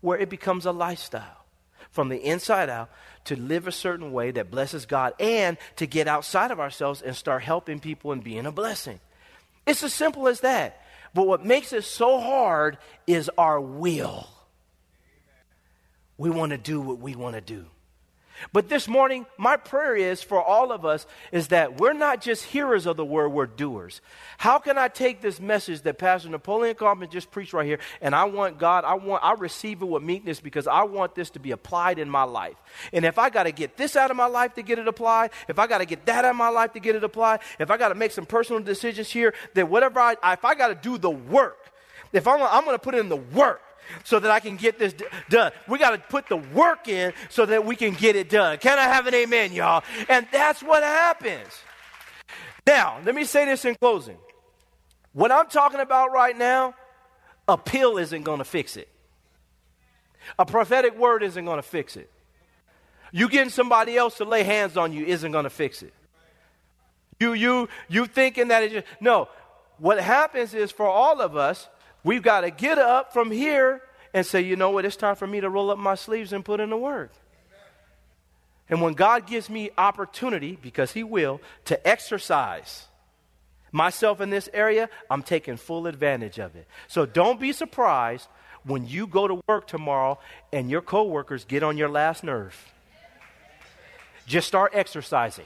where 0.04 0.18
it 0.18 0.28
becomes 0.28 0.66
a 0.66 0.72
lifestyle 0.72 1.46
from 1.90 2.10
the 2.10 2.18
inside 2.18 2.68
out 2.68 2.90
to 3.24 3.34
live 3.36 3.66
a 3.66 3.72
certain 3.72 4.12
way 4.12 4.30
that 4.30 4.50
blesses 4.50 4.84
God 4.84 5.14
and 5.18 5.56
to 5.76 5.86
get 5.86 6.06
outside 6.06 6.50
of 6.50 6.60
ourselves 6.60 7.00
and 7.00 7.16
start 7.16 7.42
helping 7.42 7.80
people 7.80 8.12
and 8.12 8.22
being 8.22 8.44
a 8.44 8.52
blessing. 8.52 9.00
It's 9.66 9.82
as 9.82 9.94
simple 9.94 10.28
as 10.28 10.40
that. 10.40 10.82
But 11.14 11.26
what 11.26 11.42
makes 11.42 11.72
it 11.72 11.84
so 11.84 12.20
hard 12.20 12.76
is 13.06 13.30
our 13.38 13.58
will. 13.58 14.28
We 16.18 16.28
want 16.28 16.50
to 16.50 16.58
do 16.58 16.82
what 16.82 16.98
we 16.98 17.14
want 17.14 17.36
to 17.36 17.40
do. 17.40 17.64
But 18.52 18.68
this 18.68 18.88
morning, 18.88 19.26
my 19.36 19.56
prayer 19.56 19.96
is 19.96 20.22
for 20.22 20.42
all 20.42 20.72
of 20.72 20.84
us 20.84 21.06
is 21.32 21.48
that 21.48 21.80
we're 21.80 21.92
not 21.92 22.20
just 22.20 22.44
hearers 22.44 22.86
of 22.86 22.96
the 22.96 23.04
word, 23.04 23.28
we're 23.30 23.46
doers. 23.46 24.00
How 24.38 24.58
can 24.58 24.78
I 24.78 24.88
take 24.88 25.20
this 25.20 25.40
message 25.40 25.82
that 25.82 25.98
Pastor 25.98 26.28
Napoleon 26.28 26.74
Kaufman 26.74 27.10
just 27.10 27.30
preached 27.30 27.52
right 27.52 27.66
here, 27.66 27.78
and 28.00 28.14
I 28.14 28.24
want 28.24 28.58
God, 28.58 28.84
I 28.84 28.94
want, 28.94 29.24
I 29.24 29.32
receive 29.32 29.82
it 29.82 29.86
with 29.86 30.02
meekness 30.02 30.40
because 30.40 30.66
I 30.66 30.82
want 30.82 31.14
this 31.14 31.30
to 31.30 31.38
be 31.38 31.50
applied 31.50 31.98
in 31.98 32.08
my 32.08 32.24
life. 32.24 32.56
And 32.92 33.04
if 33.04 33.18
I 33.18 33.30
got 33.30 33.44
to 33.44 33.52
get 33.52 33.76
this 33.76 33.96
out 33.96 34.10
of 34.10 34.16
my 34.16 34.26
life 34.26 34.54
to 34.54 34.62
get 34.62 34.78
it 34.78 34.88
applied, 34.88 35.30
if 35.48 35.58
I 35.58 35.66
got 35.66 35.78
to 35.78 35.86
get 35.86 36.06
that 36.06 36.24
out 36.24 36.30
of 36.30 36.36
my 36.36 36.48
life 36.48 36.72
to 36.74 36.80
get 36.80 36.96
it 36.96 37.04
applied, 37.04 37.40
if 37.58 37.70
I 37.70 37.76
got 37.76 37.88
to 37.88 37.94
make 37.94 38.12
some 38.12 38.26
personal 38.26 38.62
decisions 38.62 39.10
here, 39.10 39.34
then 39.54 39.68
whatever 39.68 40.00
I, 40.00 40.16
if 40.32 40.44
I 40.44 40.54
got 40.54 40.68
to 40.68 40.74
do 40.74 40.98
the 40.98 41.10
work, 41.10 41.58
if 42.12 42.28
I'm, 42.28 42.40
I'm 42.42 42.64
going 42.64 42.76
to 42.76 42.82
put 42.82 42.94
in 42.94 43.08
the 43.08 43.16
work, 43.16 43.60
so 44.02 44.18
that 44.18 44.30
I 44.30 44.40
can 44.40 44.56
get 44.56 44.78
this 44.78 44.92
d- 44.92 45.04
done. 45.28 45.52
We 45.68 45.78
got 45.78 45.90
to 45.90 45.98
put 45.98 46.28
the 46.28 46.36
work 46.36 46.88
in 46.88 47.12
so 47.28 47.46
that 47.46 47.64
we 47.64 47.76
can 47.76 47.94
get 47.94 48.16
it 48.16 48.28
done. 48.28 48.58
Can 48.58 48.78
I 48.78 48.84
have 48.84 49.06
an 49.06 49.14
amen, 49.14 49.52
y'all? 49.52 49.82
And 50.08 50.26
that's 50.32 50.62
what 50.62 50.82
happens. 50.82 51.48
Now, 52.66 52.98
let 53.04 53.14
me 53.14 53.24
say 53.24 53.44
this 53.44 53.64
in 53.64 53.74
closing. 53.74 54.16
What 55.12 55.30
I'm 55.30 55.46
talking 55.46 55.80
about 55.80 56.12
right 56.12 56.36
now, 56.36 56.74
a 57.46 57.58
pill 57.58 57.98
isn't 57.98 58.22
going 58.22 58.38
to 58.38 58.44
fix 58.44 58.76
it. 58.76 58.88
A 60.38 60.46
prophetic 60.46 60.96
word 60.98 61.22
isn't 61.22 61.44
going 61.44 61.58
to 61.58 61.62
fix 61.62 61.96
it. 61.96 62.10
You 63.12 63.28
getting 63.28 63.50
somebody 63.50 63.96
else 63.96 64.16
to 64.16 64.24
lay 64.24 64.42
hands 64.42 64.76
on 64.76 64.92
you 64.92 65.04
isn't 65.04 65.30
going 65.30 65.44
to 65.44 65.50
fix 65.50 65.82
it. 65.82 65.92
You, 67.20 67.34
you, 67.34 67.68
you 67.88 68.06
thinking 68.06 68.48
that 68.48 68.64
it 68.64 68.72
just, 68.72 68.86
no. 69.00 69.28
What 69.78 70.00
happens 70.00 70.54
is 70.54 70.72
for 70.72 70.86
all 70.86 71.20
of 71.20 71.36
us, 71.36 71.68
We've 72.04 72.22
got 72.22 72.42
to 72.42 72.50
get 72.50 72.78
up 72.78 73.12
from 73.12 73.30
here 73.30 73.82
and 74.12 74.24
say, 74.24 74.42
you 74.42 74.54
know 74.54 74.70
what, 74.70 74.84
it's 74.84 74.94
time 74.94 75.16
for 75.16 75.26
me 75.26 75.40
to 75.40 75.50
roll 75.50 75.70
up 75.70 75.78
my 75.78 75.96
sleeves 75.96 76.32
and 76.32 76.44
put 76.44 76.60
in 76.60 76.70
the 76.70 76.76
work. 76.76 77.10
And 78.68 78.80
when 78.80 78.94
God 78.94 79.26
gives 79.26 79.50
me 79.50 79.70
opportunity, 79.76 80.58
because 80.60 80.92
He 80.92 81.02
will, 81.02 81.40
to 81.64 81.86
exercise 81.86 82.86
myself 83.72 84.20
in 84.20 84.30
this 84.30 84.48
area, 84.52 84.88
I'm 85.10 85.22
taking 85.22 85.56
full 85.56 85.86
advantage 85.86 86.38
of 86.38 86.54
it. 86.54 86.68
So 86.86 87.06
don't 87.06 87.40
be 87.40 87.52
surprised 87.52 88.28
when 88.64 88.86
you 88.86 89.06
go 89.06 89.26
to 89.26 89.40
work 89.48 89.66
tomorrow 89.66 90.18
and 90.52 90.70
your 90.70 90.80
coworkers 90.80 91.44
get 91.44 91.62
on 91.62 91.76
your 91.76 91.88
last 91.88 92.22
nerve. 92.22 92.56
Just 94.26 94.46
start 94.46 94.72
exercising. 94.74 95.44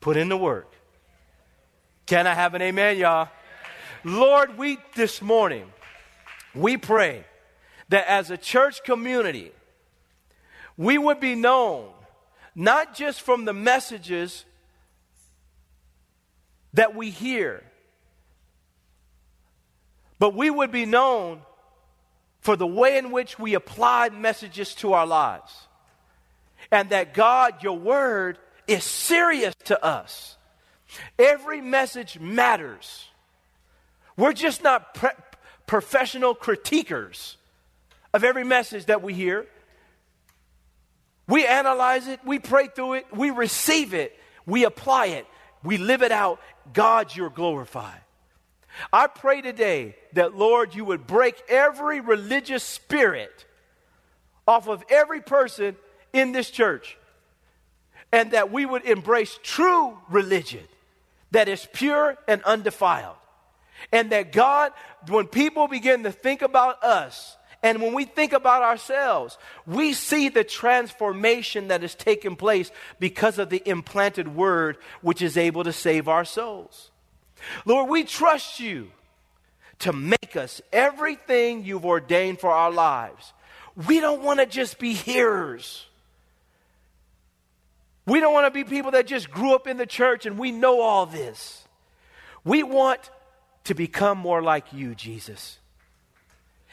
Put 0.00 0.16
in 0.16 0.28
the 0.28 0.36
work. 0.36 0.72
Can 2.06 2.26
I 2.26 2.34
have 2.34 2.54
an 2.54 2.62
amen, 2.62 2.98
y'all? 2.98 3.28
Lord, 4.04 4.58
we 4.58 4.78
this 4.94 5.22
morning, 5.22 5.64
we 6.54 6.76
pray 6.76 7.24
that 7.88 8.06
as 8.08 8.30
a 8.30 8.36
church 8.36 8.84
community, 8.84 9.50
we 10.76 10.98
would 10.98 11.20
be 11.20 11.34
known 11.34 11.88
not 12.54 12.94
just 12.94 13.22
from 13.22 13.44
the 13.46 13.52
messages 13.52 14.44
that 16.74 16.94
we 16.94 17.10
hear, 17.10 17.62
but 20.18 20.34
we 20.34 20.50
would 20.50 20.70
be 20.70 20.84
known 20.84 21.40
for 22.40 22.56
the 22.56 22.66
way 22.66 22.98
in 22.98 23.10
which 23.10 23.38
we 23.38 23.54
applied 23.54 24.12
messages 24.12 24.74
to 24.74 24.92
our 24.92 25.06
lives. 25.06 25.66
And 26.70 26.90
that 26.90 27.14
God, 27.14 27.62
your 27.62 27.78
word, 27.78 28.38
is 28.66 28.84
serious 28.84 29.54
to 29.64 29.82
us. 29.82 30.36
Every 31.18 31.60
message 31.60 32.18
matters. 32.20 33.08
We're 34.16 34.32
just 34.32 34.62
not 34.62 34.94
pre- 34.94 35.10
professional 35.66 36.34
critiquers 36.34 37.36
of 38.12 38.24
every 38.24 38.44
message 38.44 38.86
that 38.86 39.02
we 39.02 39.14
hear. 39.14 39.46
We 41.26 41.46
analyze 41.46 42.06
it, 42.06 42.20
we 42.24 42.38
pray 42.38 42.68
through 42.68 42.94
it, 42.94 43.06
we 43.12 43.30
receive 43.30 43.94
it, 43.94 44.18
we 44.46 44.64
apply 44.64 45.06
it, 45.06 45.26
we 45.62 45.78
live 45.78 46.02
it 46.02 46.12
out. 46.12 46.38
God, 46.72 47.14
you're 47.16 47.30
glorified. 47.30 48.00
I 48.92 49.06
pray 49.06 49.40
today 49.40 49.96
that, 50.12 50.34
Lord, 50.36 50.74
you 50.74 50.84
would 50.84 51.06
break 51.06 51.42
every 51.48 52.00
religious 52.00 52.62
spirit 52.62 53.46
off 54.46 54.68
of 54.68 54.84
every 54.90 55.20
person 55.20 55.76
in 56.12 56.32
this 56.32 56.50
church 56.50 56.98
and 58.12 58.32
that 58.32 58.52
we 58.52 58.66
would 58.66 58.84
embrace 58.84 59.38
true 59.42 59.96
religion 60.08 60.62
that 61.30 61.48
is 61.48 61.66
pure 61.72 62.16
and 62.28 62.42
undefiled. 62.42 63.16
And 63.92 64.10
that 64.10 64.32
God, 64.32 64.72
when 65.08 65.26
people 65.26 65.68
begin 65.68 66.04
to 66.04 66.12
think 66.12 66.42
about 66.42 66.82
us, 66.82 67.36
and 67.62 67.80
when 67.80 67.94
we 67.94 68.04
think 68.04 68.34
about 68.34 68.62
ourselves, 68.62 69.38
we 69.66 69.94
see 69.94 70.28
the 70.28 70.44
transformation 70.44 71.68
that 71.68 71.80
has 71.80 71.94
taken 71.94 72.36
place 72.36 72.70
because 73.00 73.38
of 73.38 73.48
the 73.48 73.62
implanted 73.64 74.34
word 74.34 74.76
which 75.00 75.22
is 75.22 75.38
able 75.38 75.64
to 75.64 75.72
save 75.72 76.06
our 76.06 76.26
souls. 76.26 76.90
Lord, 77.64 77.88
we 77.88 78.04
trust 78.04 78.60
you 78.60 78.90
to 79.78 79.94
make 79.94 80.36
us 80.36 80.60
everything 80.72 81.64
you've 81.64 81.86
ordained 81.86 82.38
for 82.38 82.50
our 82.50 82.70
lives. 82.70 83.32
We 83.86 83.98
don't 83.98 84.22
want 84.22 84.40
to 84.40 84.46
just 84.46 84.78
be 84.78 84.92
hearers. 84.92 85.86
We 88.06 88.20
don't 88.20 88.34
want 88.34 88.46
to 88.46 88.50
be 88.50 88.64
people 88.64 88.90
that 88.90 89.06
just 89.06 89.30
grew 89.30 89.54
up 89.54 89.66
in 89.66 89.78
the 89.78 89.86
church 89.86 90.26
and 90.26 90.38
we 90.38 90.52
know 90.52 90.82
all 90.82 91.06
this. 91.06 91.64
We 92.44 92.62
want 92.62 93.00
to 93.64 93.74
become 93.74 94.18
more 94.18 94.42
like 94.42 94.72
you, 94.72 94.94
Jesus. 94.94 95.58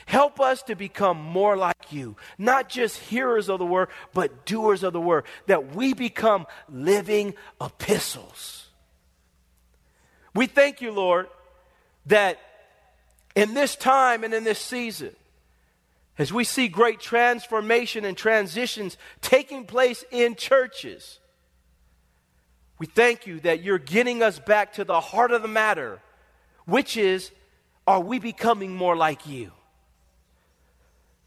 Help 0.06 0.40
us 0.40 0.64
to 0.64 0.76
become 0.76 1.18
more 1.18 1.56
like 1.56 1.92
you, 1.92 2.16
not 2.38 2.70
just 2.70 2.98
hearers 2.98 3.50
of 3.50 3.60
the 3.60 3.66
word, 3.66 3.90
but 4.14 4.46
doers 4.46 4.84
of 4.84 4.94
the 4.94 5.02
word, 5.02 5.26
that 5.48 5.76
we 5.76 5.94
become 5.94 6.46
living 6.70 7.34
epistles. 7.62 8.68
We 10.34 10.48
thank 10.48 10.82
you, 10.82 10.92
Lord, 10.92 11.28
that 12.08 12.40
in 13.36 13.54
this 13.54 13.76
time 13.76 14.24
and 14.24 14.34
in 14.34 14.44
this 14.44 14.60
season, 14.60 15.16
as 16.18 16.34
we 16.34 16.44
see 16.44 16.68
great 16.68 17.00
transformation 17.00 18.04
and 18.04 18.18
transitions 18.18 18.98
taking 19.22 19.66
place 19.66 20.04
in 20.12 20.36
churches, 20.36 21.20
we 22.80 22.88
thank 22.88 23.28
you 23.28 23.40
that 23.42 23.62
you're 23.62 23.78
getting 23.78 24.24
us 24.24 24.40
back 24.40 24.74
to 24.74 24.84
the 24.84 25.00
heart 25.00 25.32
of 25.32 25.42
the 25.42 25.48
matter 25.48 26.02
which 26.66 26.98
is, 26.98 27.32
are 27.88 28.00
we 28.00 28.20
becoming 28.20 28.76
more 28.76 28.96
like 28.96 29.28
you? 29.28 29.52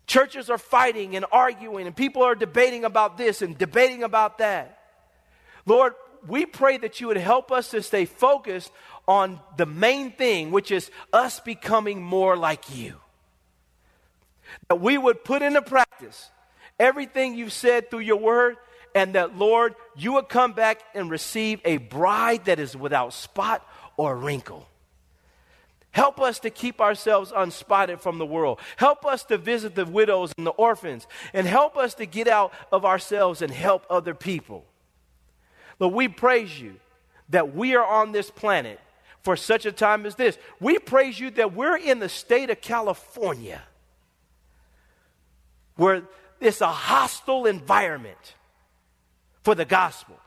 Churches 0.06 0.50
are 0.50 0.58
fighting 0.58 1.16
and 1.16 1.24
arguing, 1.32 1.86
and 1.86 1.96
people 1.96 2.22
are 2.22 2.34
debating 2.34 2.84
about 2.84 3.16
this 3.16 3.42
and 3.42 3.56
debating 3.56 4.02
about 4.02 4.38
that. 4.38 4.78
Lord, 5.66 5.94
we 6.26 6.46
pray 6.46 6.76
that 6.78 7.00
you 7.00 7.08
would 7.08 7.16
help 7.16 7.50
us 7.50 7.70
to 7.70 7.82
stay 7.82 8.04
focused 8.04 8.70
on 9.08 9.40
the 9.56 9.66
main 9.66 10.12
thing, 10.12 10.50
which 10.50 10.70
is 10.70 10.90
us 11.12 11.40
becoming 11.40 12.02
more 12.02 12.36
like 12.36 12.76
you. 12.76 12.96
That 14.68 14.80
we 14.80 14.98
would 14.98 15.24
put 15.24 15.42
into 15.42 15.62
practice 15.62 16.30
everything 16.78 17.34
you've 17.34 17.52
said 17.52 17.90
through 17.90 18.00
your 18.00 18.16
word, 18.16 18.56
and 18.94 19.14
that, 19.14 19.36
Lord, 19.36 19.74
you 19.96 20.14
would 20.14 20.28
come 20.28 20.52
back 20.52 20.80
and 20.94 21.10
receive 21.10 21.60
a 21.64 21.78
bride 21.78 22.44
that 22.44 22.58
is 22.58 22.76
without 22.76 23.12
spot 23.12 23.66
or 23.96 24.16
wrinkle. 24.16 24.68
Help 25.94 26.20
us 26.20 26.40
to 26.40 26.50
keep 26.50 26.80
ourselves 26.80 27.32
unspotted 27.34 28.00
from 28.00 28.18
the 28.18 28.26
world. 28.26 28.58
Help 28.76 29.06
us 29.06 29.22
to 29.26 29.38
visit 29.38 29.76
the 29.76 29.86
widows 29.86 30.32
and 30.36 30.44
the 30.44 30.50
orphans. 30.50 31.06
And 31.32 31.46
help 31.46 31.76
us 31.76 31.94
to 31.94 32.04
get 32.04 32.26
out 32.26 32.52
of 32.72 32.84
ourselves 32.84 33.42
and 33.42 33.52
help 33.52 33.86
other 33.88 34.12
people. 34.12 34.64
Lord, 35.78 35.94
we 35.94 36.08
praise 36.08 36.60
you 36.60 36.74
that 37.28 37.54
we 37.54 37.76
are 37.76 37.86
on 37.86 38.10
this 38.10 38.28
planet 38.28 38.80
for 39.22 39.36
such 39.36 39.66
a 39.66 39.72
time 39.72 40.04
as 40.04 40.16
this. 40.16 40.36
We 40.58 40.80
praise 40.80 41.20
you 41.20 41.30
that 41.30 41.54
we're 41.54 41.76
in 41.76 42.00
the 42.00 42.08
state 42.08 42.50
of 42.50 42.60
California 42.60 43.62
where 45.76 46.02
it's 46.40 46.60
a 46.60 46.66
hostile 46.66 47.46
environment 47.46 48.34
for 49.44 49.54
the 49.54 49.64
gospel. 49.64 50.18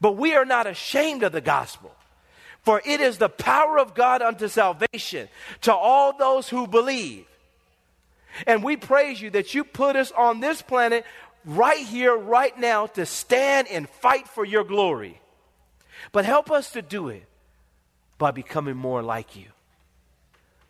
But 0.00 0.12
we 0.16 0.34
are 0.34 0.46
not 0.46 0.66
ashamed 0.66 1.24
of 1.24 1.32
the 1.32 1.42
gospel. 1.42 1.94
For 2.62 2.82
it 2.84 3.00
is 3.00 3.18
the 3.18 3.28
power 3.28 3.78
of 3.78 3.94
God 3.94 4.20
unto 4.20 4.48
salvation 4.48 5.28
to 5.62 5.74
all 5.74 6.16
those 6.16 6.48
who 6.48 6.66
believe. 6.66 7.26
And 8.46 8.62
we 8.62 8.76
praise 8.76 9.20
you 9.20 9.30
that 9.30 9.54
you 9.54 9.64
put 9.64 9.96
us 9.96 10.12
on 10.12 10.40
this 10.40 10.62
planet 10.62 11.04
right 11.44 11.84
here, 11.84 12.16
right 12.16 12.56
now, 12.58 12.86
to 12.86 13.06
stand 13.06 13.68
and 13.68 13.88
fight 13.88 14.28
for 14.28 14.44
your 14.44 14.64
glory. 14.64 15.20
But 16.12 16.24
help 16.24 16.50
us 16.50 16.72
to 16.72 16.82
do 16.82 17.08
it 17.08 17.24
by 18.18 18.30
becoming 18.30 18.76
more 18.76 19.02
like 19.02 19.36
you. 19.36 19.46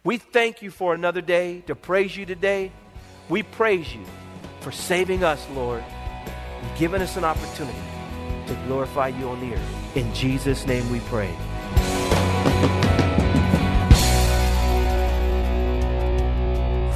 We 0.05 0.19
thank 0.19 0.63
you 0.63 0.71
for 0.71 0.95
another 0.95 1.21
day 1.21 1.63
to 1.67 1.75
praise 1.75 2.17
you 2.17 2.25
today. 2.25 2.73
We 3.29 3.43
praise 3.43 3.93
you 3.93 4.05
for 4.61 4.73
saving 4.73 5.25
us, 5.25 5.45
Lord, 5.55 5.83
and 6.63 6.79
giving 6.79 7.03
us 7.03 7.17
an 7.17 7.25
opportunity 7.25 7.79
to 8.47 8.55
glorify 8.67 9.09
you 9.09 9.29
on 9.29 9.41
the 9.41 9.55
earth. 9.55 9.97
In 9.97 10.13
Jesus' 10.15 10.67
name 10.67 10.91
we 10.91 11.01
pray. 11.01 11.35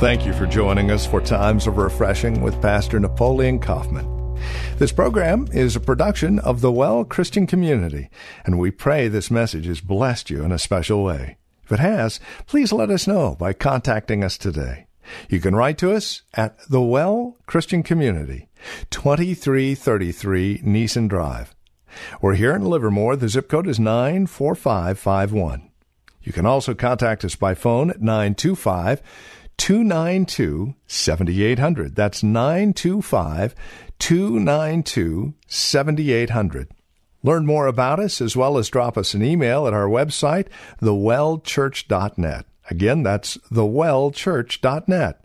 Thank 0.02 0.26
you 0.26 0.32
for 0.32 0.46
joining 0.46 0.90
us 0.90 1.06
for 1.06 1.20
Times 1.20 1.68
of 1.68 1.76
Refreshing 1.76 2.40
with 2.42 2.60
Pastor 2.60 2.98
Napoleon 2.98 3.60
Kaufman. 3.60 4.36
This 4.78 4.90
program 4.90 5.46
is 5.52 5.76
a 5.76 5.80
production 5.80 6.40
of 6.40 6.60
the 6.60 6.72
Well 6.72 7.04
Christian 7.04 7.46
Community, 7.46 8.10
and 8.44 8.58
we 8.58 8.72
pray 8.72 9.06
this 9.06 9.30
message 9.30 9.66
has 9.66 9.80
blessed 9.80 10.28
you 10.28 10.42
in 10.42 10.50
a 10.50 10.58
special 10.58 11.04
way. 11.04 11.36
If 11.62 11.70
it 11.70 11.78
has, 11.78 12.18
please 12.48 12.72
let 12.72 12.90
us 12.90 13.06
know 13.06 13.36
by 13.38 13.52
contacting 13.52 14.24
us 14.24 14.36
today. 14.36 14.86
You 15.28 15.38
can 15.38 15.54
write 15.54 15.78
to 15.78 15.92
us 15.92 16.22
at 16.34 16.58
the 16.68 16.82
Well 16.82 17.36
Christian 17.46 17.84
Community, 17.84 18.48
2333 18.90 20.62
Nissen 20.64 21.06
Drive. 21.06 21.54
We're 22.20 22.34
here 22.34 22.54
in 22.54 22.64
Livermore. 22.64 23.16
The 23.16 23.28
zip 23.28 23.48
code 23.48 23.66
is 23.66 23.78
94551. 23.78 25.70
You 26.22 26.32
can 26.32 26.46
also 26.46 26.74
contact 26.74 27.24
us 27.24 27.34
by 27.34 27.54
phone 27.54 27.90
at 27.90 28.00
925 28.00 29.02
292 29.56 30.74
7800. 30.86 31.94
That's 31.94 32.22
925 32.22 33.54
292 33.98 35.34
7800. 35.46 36.68
Learn 37.22 37.46
more 37.46 37.66
about 37.66 38.00
us 38.00 38.20
as 38.20 38.36
well 38.36 38.58
as 38.58 38.68
drop 38.68 38.98
us 38.98 39.14
an 39.14 39.22
email 39.22 39.66
at 39.66 39.74
our 39.74 39.86
website, 39.86 40.48
thewellchurch.net. 40.80 42.46
Again, 42.70 43.02
that's 43.02 43.36
thewellchurch.net. 43.52 45.24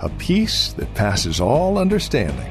a 0.00 0.08
peace 0.10 0.72
that 0.74 0.92
passes 0.94 1.40
all 1.40 1.78
understanding. 1.78 2.50